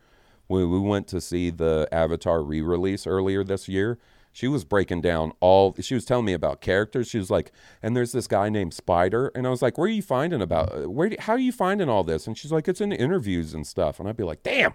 [0.47, 3.99] When we went to see the Avatar re release earlier this year,
[4.33, 7.09] she was breaking down all, she was telling me about characters.
[7.09, 7.51] She was like,
[7.83, 9.31] and there's this guy named Spider.
[9.35, 11.89] And I was like, where are you finding about, where, do, how are you finding
[11.89, 12.27] all this?
[12.27, 13.99] And she's like, it's in interviews and stuff.
[13.99, 14.73] And I'd be like, damn.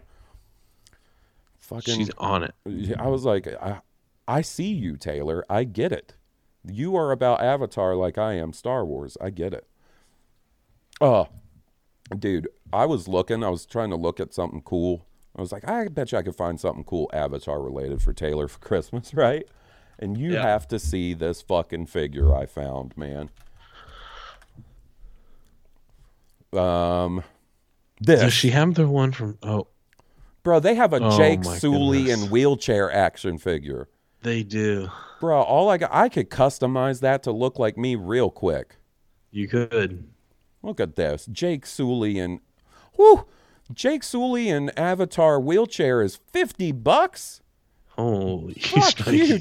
[1.58, 2.54] Fucking, She's on it.
[2.98, 3.80] I was like, I,
[4.28, 5.44] I see you, Taylor.
[5.48, 6.14] I get it.
[6.68, 9.16] You are about Avatar like I am Star Wars.
[9.20, 9.66] I get it.
[11.00, 11.28] Oh,
[12.18, 13.44] dude, I was looking.
[13.44, 15.06] I was trying to look at something cool.
[15.36, 18.48] I was like, I bet you I could find something cool Avatar related for Taylor
[18.48, 19.46] for Christmas, right?
[19.98, 20.42] And you Yeah.
[20.42, 23.30] have to see this fucking figure I found, man.
[26.52, 27.22] Um,
[28.00, 29.38] this, Does she have the one from?
[29.42, 29.68] Oh,
[30.42, 30.60] bro.
[30.60, 33.88] They have a Oh, Jake Sully and wheelchair action figure.
[34.26, 34.90] They do.
[35.20, 38.76] Bro, all I got, I could customize that to look like me real quick.
[39.30, 40.06] You could.
[40.62, 41.26] Look at this.
[41.26, 42.40] Jake Sully and
[42.96, 43.24] whoo,
[43.72, 47.40] Jake Sully and Avatar wheelchair is 50 bucks?
[47.90, 49.38] Holy Fuck you.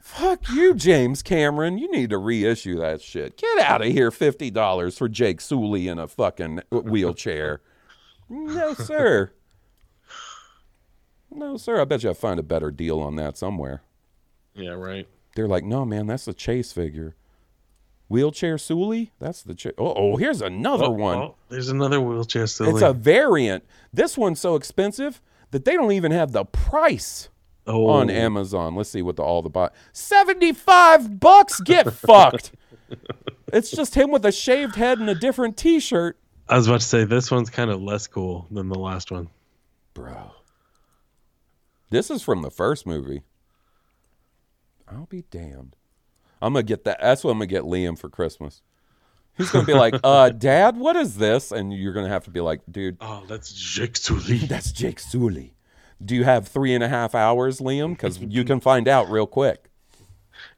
[0.00, 1.78] Fuck you, James Cameron.
[1.78, 3.38] You need to reissue that shit.
[3.38, 7.60] Get out of here, $50 for Jake Sully in a fucking wheelchair.
[8.28, 9.32] no, sir.
[11.36, 11.80] No, sir.
[11.80, 13.82] I bet you I find a better deal on that somewhere.
[14.54, 15.06] Yeah, right.
[15.34, 17.16] They're like, no, man, that's the Chase figure.
[18.08, 19.12] Wheelchair Sully?
[19.18, 19.72] That's the Chase.
[19.78, 21.18] Oh, oh, here's another Oh, one.
[21.18, 22.70] oh, there's another wheelchair Sully.
[22.70, 23.64] It's a variant.
[23.92, 27.28] This one's so expensive that they don't even have the price
[27.66, 28.74] oh, on Amazon.
[28.76, 29.70] Let's see what the all the buy.
[29.92, 31.60] Seventy-five bucks.
[31.60, 32.52] Get fucked.
[33.52, 36.86] It's just him with a shaved head and a different T-shirt, I was about to
[36.86, 39.28] say this one's kind of less cool than the last one.
[39.94, 40.32] bro.
[41.90, 43.22] This is from the first movie.
[44.88, 45.76] I'll be damned.
[46.42, 46.98] I'm gonna get that.
[47.00, 48.62] That's what I'm gonna get Liam for Christmas.
[49.36, 52.40] He's gonna be like, "Uh, Dad, what is this?" And you're gonna have to be
[52.40, 54.38] like, "Dude, Oh, that's Jake Sully.
[54.46, 55.54] that's Jake Sully."
[56.04, 57.90] Do you have three and a half hours, Liam?
[57.90, 59.70] Because you can find out real quick.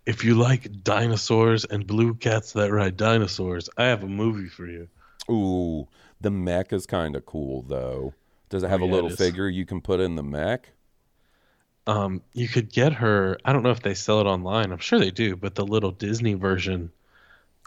[0.06, 4.66] If you like dinosaurs and blue cats that ride dinosaurs, I have a movie for
[4.66, 4.88] you.
[5.30, 5.86] Ooh,
[6.20, 8.14] the mech is kind of cool though.
[8.48, 10.70] Does it have Oh, a yeah, little figure you can put in the mech?
[11.86, 13.38] Um, you could get her.
[13.44, 14.72] I don't know if they sell it online.
[14.72, 16.90] I'm sure they do, but the little Disney version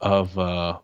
[0.01, 0.79] of uh,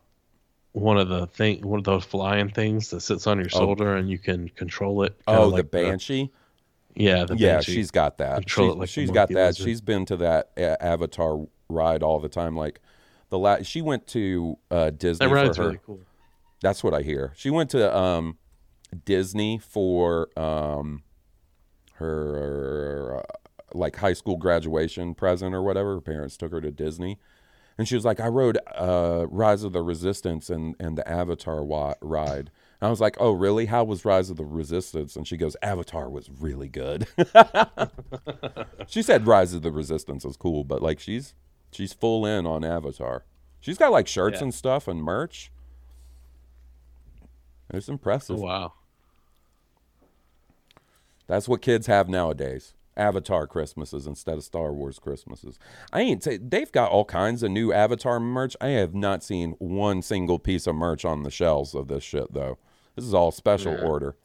[0.71, 4.09] one of the thing, one of those flying things that sits on your shoulder and
[4.09, 5.19] you can control it.
[5.27, 6.31] Oh, the like Banshee.
[6.95, 7.73] yeah, the yeah, Banshee.
[7.73, 8.35] she's got that.
[8.39, 9.47] Control She's- it like she's got that.
[9.47, 9.65] lizard.
[9.65, 12.55] She's been to that uh, Avatar ride all the time.
[12.55, 12.79] Like
[13.29, 15.69] the last, she went to uh, Disney that ride's for her.
[15.69, 15.99] really cool.
[16.61, 17.33] That's what I hear.
[17.35, 18.37] She went to um,
[19.03, 21.03] Disney for um,
[21.95, 23.23] her uh,
[23.73, 25.95] like high school graduation present or whatever.
[25.95, 27.19] Her parents took her to Disney,
[27.77, 31.63] and she was like, "I rode uh, Rise of the Resistance and and the Avatar
[31.63, 33.65] wa- ride." And I was like, "Oh, really?
[33.67, 37.07] How was Rise of the Resistance?" And she goes, "Avatar was really good."
[38.87, 41.33] she said Rise of the Resistance was cool, but like she's
[41.71, 43.23] she's full in on Avatar.
[43.59, 44.43] She's got like shirts Yeah.
[44.43, 45.51] and stuff and merch.
[47.73, 48.37] It's impressive.
[48.39, 48.73] Oh, wow.
[51.27, 52.73] That's what kids have nowadays.
[52.97, 55.59] Avatar Christmases instead of Star Wars Christmases.
[55.91, 58.55] I ain't say they've got all kinds of new Avatar merch.
[58.61, 62.31] I have not seen one single piece of merch on the shelves of this shit
[62.33, 62.57] though.
[62.95, 63.81] This is all special Yeah.
[63.85, 64.15] order.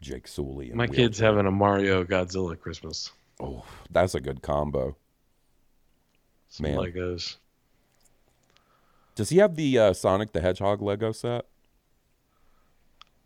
[0.00, 0.68] Jake Sully.
[0.68, 3.10] and My kid's having a Mario Godzilla Christmas.
[3.40, 4.94] Oh, that's a good combo.
[6.48, 6.78] Some Man.
[6.78, 7.36] Legos.
[9.16, 11.46] Does he have the uh, Sonic the Hedgehog Lego set?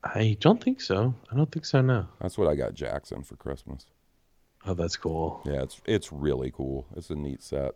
[0.02, 1.14] I don't think so.
[1.30, 1.80] I don't think so.
[1.82, 2.06] No.
[2.20, 3.86] That's what I got Jackson for Christmas.
[4.66, 5.42] Oh, that's cool.
[5.44, 6.86] Yeah, it's it's really cool.
[6.96, 7.74] It's a neat set.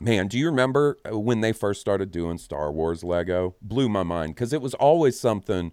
[0.00, 3.54] Man, do you remember uh, when they first started doing Star Wars Lego?
[3.62, 5.72] Blew my mind because it was always something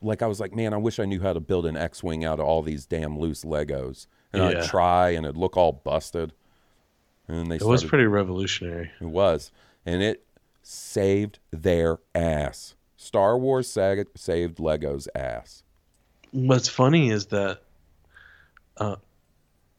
[0.00, 2.38] like I was like, man, I wish I knew how to build an X-wing out
[2.38, 4.60] of all these damn loose Legos, and Yeah.
[4.60, 6.32] I'd try, and it'd look all busted.
[7.28, 8.92] And then they It was pretty revolutionary.
[9.00, 9.50] it was,
[9.84, 10.24] and it
[10.62, 12.75] saved their ass.
[13.06, 15.62] Star Wars sag- saved Lego's ass.
[16.32, 17.60] What's funny is that,
[18.76, 18.96] uh,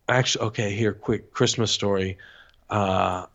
[0.07, 2.17] actually, okay, here, quick Christmas story.
[2.69, 3.25] Uh,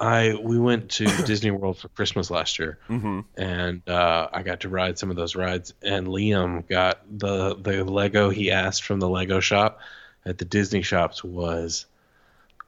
[0.00, 3.20] I we went to Disney World for Christmas last year, Mm-hmm.
[3.36, 5.74] and uh, I got to ride some of those rides.
[5.82, 9.80] And Liam got the the Lego he asked from the Lego shop
[10.24, 11.86] at the Disney shops was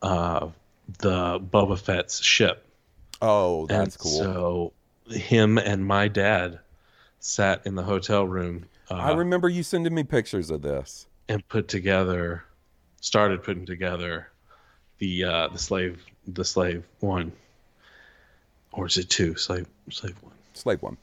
[0.03, 0.48] uh,
[0.98, 2.64] the Boba Fett's ship.
[3.22, 4.18] Oh, that's and cool.
[4.18, 4.72] So
[5.11, 6.61] him and my dad
[7.18, 8.66] sat in the hotel room.
[8.90, 11.06] Uh, I remember you sending me pictures of this.
[11.28, 12.44] and put together,
[13.00, 14.28] started putting together
[14.98, 17.32] the uh, the slave the slave one,
[18.72, 20.34] or is it two slave slave one?
[20.54, 20.96] Slave one.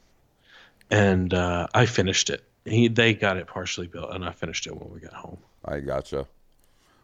[0.90, 2.44] And uh, I finished it.
[2.64, 5.38] He they got it partially built, and I finished it when we got home.
[5.64, 6.26] I gotcha.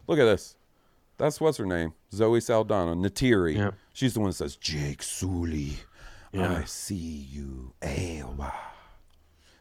[0.07, 0.57] Look at this.
[1.16, 1.94] That's what's her name?
[2.12, 2.94] Zoe Saldana.
[2.94, 3.57] Neytiri.
[3.57, 3.70] Yeah.
[3.92, 5.74] She's the one that says, Jake Sully,
[6.35, 6.59] Yeah.
[6.59, 6.95] I see
[7.30, 7.74] you.
[7.80, 8.53] Eywa.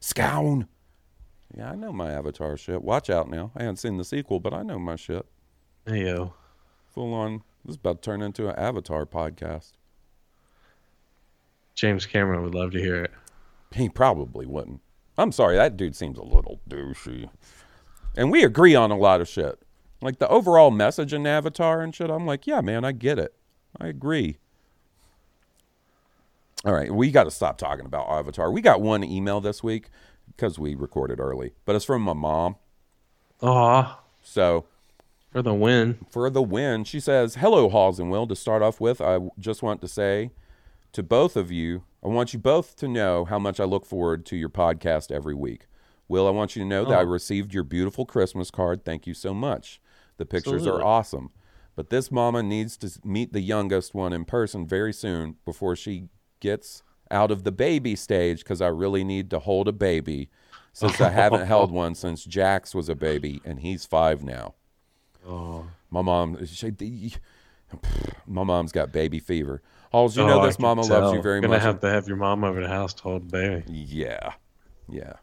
[0.02, 0.68] Skxawng.
[1.56, 2.82] Yeah, I know my Avatar shit.
[2.82, 3.52] Watch out now.
[3.56, 5.26] I haven't seen the sequel, but I know my shit.
[5.86, 6.34] Hey yo,
[6.94, 7.44] Full on.
[7.64, 9.74] This is about to turn into an Avatar podcast.
[11.76, 13.12] James Cameron would love to hear it.
[13.72, 14.82] He probably wouldn't.
[15.18, 17.30] I'm sorry, that dude seems a little douchey.
[18.16, 19.60] And we agree on a lot of shit.
[20.02, 23.34] Like the overall message in Avatar and shit, I'm like, yeah, man, I get it.
[23.80, 24.38] I agree.
[26.66, 28.50] All right, we got to stop talking about Avatar.
[28.50, 29.90] We got one email this week
[30.28, 32.56] because we recorded early, but it's from my mom.
[33.42, 34.66] Aw, So
[35.34, 36.06] for the win.
[36.10, 36.86] for the win.
[36.86, 38.26] She says, Hello, Halls and Will.
[38.28, 40.32] To start off with, I just want to say
[40.94, 44.26] to both of you, I want you both to know how much I look forward
[44.28, 45.66] to your podcast every week.
[46.08, 47.08] Will, I want you to know that I oh.
[47.08, 48.86] received your beautiful Christmas card.
[48.86, 49.82] Thank you so much.
[50.16, 50.82] The pictures Absolutely.
[50.82, 51.32] are awesome.
[51.76, 56.08] But this mama needs to meet the youngest one in person very soon before she
[56.44, 60.30] gets out of the baby stage because I really need to hold a baby.
[60.74, 64.54] since I haven't held one since Jax was a baby, and he's five now.
[65.28, 66.72] Oh, My mom, she,
[68.28, 69.62] my mom's got baby fever.
[69.92, 71.62] Halls, you know Oh, I this mama loves you very Gonna much.
[71.62, 73.64] have to have your mom over the house to hold the baby.
[73.72, 74.34] Yeah,
[74.90, 75.14] yeah.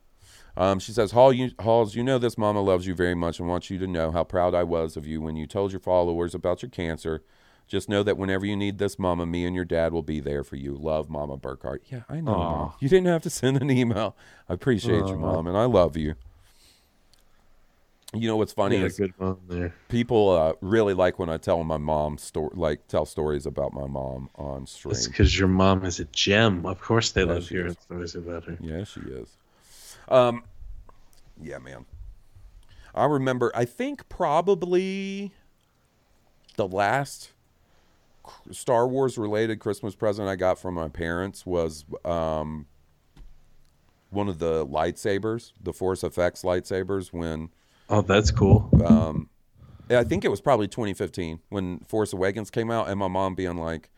[0.56, 3.48] Um, she says, Hall, you, Halls, you know this mama loves you very much and
[3.48, 6.34] wants you to know how proud I was of you when you told your followers
[6.34, 7.22] about your cancer.
[7.70, 10.42] Just know that whenever you need this mama, me and your dad will be there
[10.42, 10.74] for you.
[10.74, 11.78] Love, Mama Burkhart.
[11.88, 12.32] Yeah, I know.
[12.32, 12.72] Mom.
[12.80, 14.16] You didn't have to send an email.
[14.48, 16.16] I appreciate you, Mom, and I love you.
[18.12, 19.72] You know what's funny Yeah, is good mom there.
[19.86, 23.86] people uh, really like when I tell my mom story, like tell stories about my
[23.86, 24.94] mom on stream.
[24.96, 26.66] It's because your mom is a gem.
[26.66, 28.58] Of course, they Yeah, love she hearing stories about her.
[28.60, 29.36] Yeah, she is.
[30.08, 30.42] Um,
[31.40, 31.86] yeah, man.
[32.96, 33.52] I remember.
[33.54, 35.30] I think probably
[36.56, 37.30] the last
[38.50, 42.66] Star Wars related Christmas present I got from my parents was um
[44.10, 47.12] one of the lightsabers, the Force FX lightsabers.
[47.12, 47.50] When
[47.88, 48.68] Oh, that's cool.
[48.84, 49.28] um,
[49.88, 53.56] I think it was probably 2015 when Force Awakens came out, and my mom being
[53.56, 53.90] like,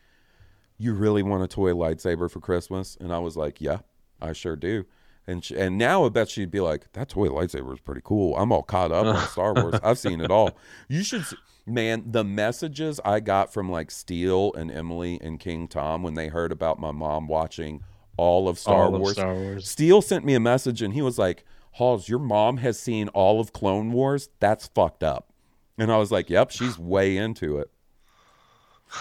[0.77, 3.79] "You really want a toy lightsaber for Christmas?" And I was like, "Yeah,
[4.21, 4.85] I sure do."
[5.25, 8.35] And she, and now I bet she'd be like, "That toy lightsaber is pretty cool."
[8.35, 9.79] I'm all caught up on Star Wars.
[9.83, 10.51] I've seen it all.
[10.89, 11.23] You should,
[11.65, 12.03] man.
[12.11, 16.51] The messages I got from like Steele and Emily and King Tom when they heard
[16.51, 17.83] about my mom watching
[18.17, 19.13] all of Star All of Wars.
[19.13, 19.69] Star Wars.
[19.69, 21.45] Steele sent me a message and he was like,
[21.77, 24.29] Halls, your mom has seen all of Clone Wars.
[24.39, 25.31] That's fucked up.
[25.77, 27.69] And I was like, Yep, she's way into it.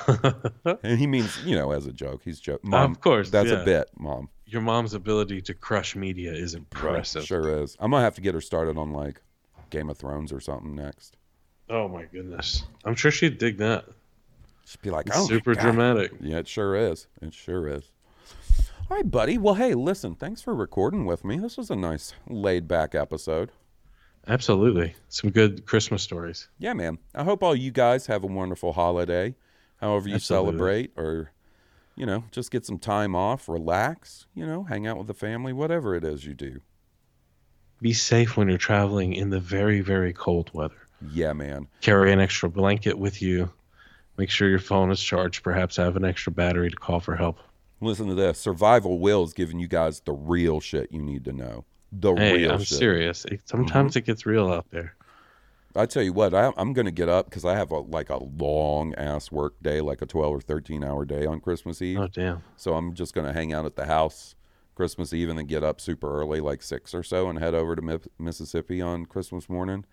[0.82, 2.22] and he means, you know, as a joke.
[2.24, 2.70] He's joking.
[2.70, 3.60] Mom, Of course, That's yeah.
[3.60, 4.30] a bit, Mom.
[4.46, 7.24] Your mom's ability to crush media is impressive.
[7.24, 7.76] Sure is.
[7.80, 9.20] I'm going to have to get her started on like
[9.70, 11.16] Game of Thrones or something next.
[11.72, 12.64] Oh my goodness.
[12.84, 13.86] I'm sure she'd dig that.
[14.66, 16.12] She'd be like, It's oh, super dramatic.
[16.20, 17.06] Yeah, it sure is.
[17.22, 17.84] It sure is.
[18.90, 19.38] All right, buddy.
[19.38, 21.38] Well, hey, listen, thanks for recording with me.
[21.38, 23.52] This was a nice laid back episode.
[24.28, 24.94] Absolutely.
[25.08, 26.46] Some good Christmas stories.
[26.58, 26.98] yeah, man.
[27.14, 29.34] I hope all you guys have a wonderful holiday,
[29.80, 30.50] however you Absolutely.
[30.50, 31.30] celebrate, or,
[31.96, 35.54] you know, just get some time off, relax, you know, hang out with the family,
[35.54, 36.60] whatever it is you do.
[37.80, 40.81] Be safe when you're traveling in the very, very cold weather.
[41.10, 41.68] Yeah, man.
[41.80, 43.50] Carry an extra blanket with you.
[44.18, 45.42] Make sure your phone is charged.
[45.42, 47.38] Perhaps have an extra battery to call for help.
[47.80, 48.38] Listen to this.
[48.38, 51.64] Survival Will is giving you guys the real shit you need to know.
[51.92, 52.22] The real.
[52.22, 52.66] Hey, real I'm shit.
[52.68, 52.78] Mm-hmm.
[52.78, 53.24] serious.
[53.24, 54.94] It, sometimes it gets real out there.
[55.74, 58.10] I tell you what, I, I'm going to get up because I have a, like
[58.10, 61.98] a long ass work day, like a 12 or 13 hour day on Christmas Eve.
[61.98, 62.42] Oh, damn.
[62.56, 64.34] So I'm just going to hang out at the house
[64.74, 67.74] Christmas Eve and then get up super early, like six or so, and head over
[67.74, 69.86] to Mi- Mississippi on Christmas morning.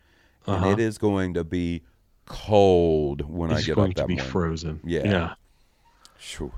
[0.47, 0.69] And Uh-huh.
[0.71, 1.81] it is going to be
[2.25, 4.31] cold when I get going up that to be morning.
[4.31, 4.79] frozen.
[4.83, 5.01] Yeah.
[5.05, 5.33] Yeah.
[6.17, 6.51] Phew.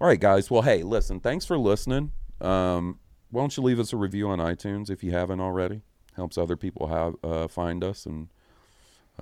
[0.00, 0.50] All right, guys.
[0.50, 2.12] Well, hey, listen, thanks for listening.
[2.40, 2.98] Um,
[3.30, 5.82] why don't you leave us a review on iTunes if you haven't already?
[6.14, 8.28] Helps other people have uh, find us, and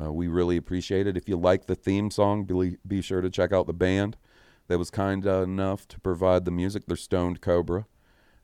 [0.00, 1.16] uh, we really appreciate it.
[1.16, 4.16] If you like the theme song, be, be sure to check out the band
[4.68, 6.84] that was kind enough to provide the music.
[6.86, 7.86] They're Stoned Cobra,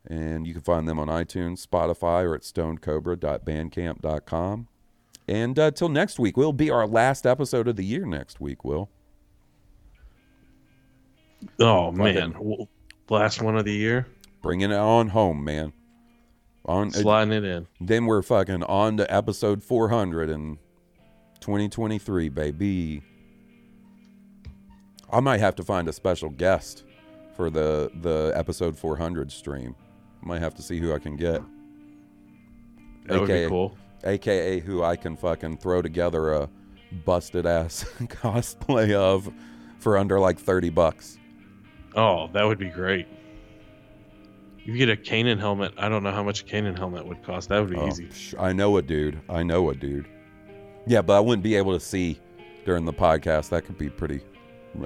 [0.07, 4.67] and you can find them on iTunes, Spotify, or at stonecobra.bandcamp.com.
[5.27, 8.05] And uh, till next week, we'll be our last episode of the year.
[8.05, 8.89] Next week, will.
[11.59, 12.35] Oh, man.
[13.09, 14.07] Last one of the year.
[14.41, 15.73] Bringing it on home, man.
[16.65, 17.67] On Sliding it in.
[17.81, 20.57] then we're fucking on to episode 400 in
[21.41, 23.01] 2023, baby.
[25.11, 26.85] I might have to find a special guest
[27.35, 29.75] for the the episode 400 stream.
[30.25, 31.41] Might have to see who I can get.
[33.07, 33.77] That would AKA be cool.
[34.03, 36.49] AKA who I can fucking throw together a
[37.05, 39.31] busted ass cosplay of
[39.79, 41.17] for under like 30 bucks.
[41.95, 43.07] Oh, that would be great.
[44.65, 45.73] You get a Kanan helmet.
[45.77, 47.49] I don't know how much a Kanan helmet would cost.
[47.49, 48.09] That would be Oh, easy.
[48.39, 49.19] I know a dude.
[49.29, 50.07] I know a dude.
[50.87, 52.19] Yeah, but I wouldn't be able to see
[52.65, 53.49] during the podcast.
[53.49, 54.21] That could be pretty.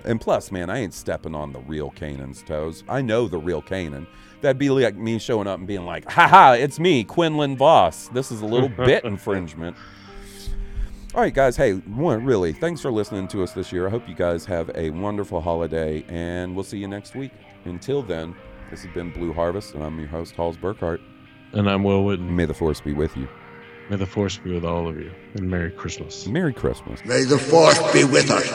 [0.04, 2.84] And plus, man, I ain't stepping on the real Kanan's toes.
[2.90, 4.08] I know the real Canaan.
[4.42, 8.10] That'd be like me showing up and being like, haha, it's me, Quinlan Vos.
[8.10, 9.76] This is a little bit infringement.
[11.16, 11.58] All right, guys.
[11.58, 13.88] Hey, one, really, thanks for listening to us this year.
[13.88, 17.32] I hope you guys have a wonderful holiday, and we'll see you next week.
[17.66, 18.36] Until then,
[18.70, 21.00] this has been Blue Harvest, and I'm your host, Halls Burkhart.
[21.54, 22.30] And I'm Will Witten.
[22.30, 23.28] May the force be with you.
[23.90, 25.12] May the force be with all of you.
[25.36, 26.28] And Merry Christmas.
[26.28, 27.04] Merry Christmas.
[27.06, 28.48] May the force be with us.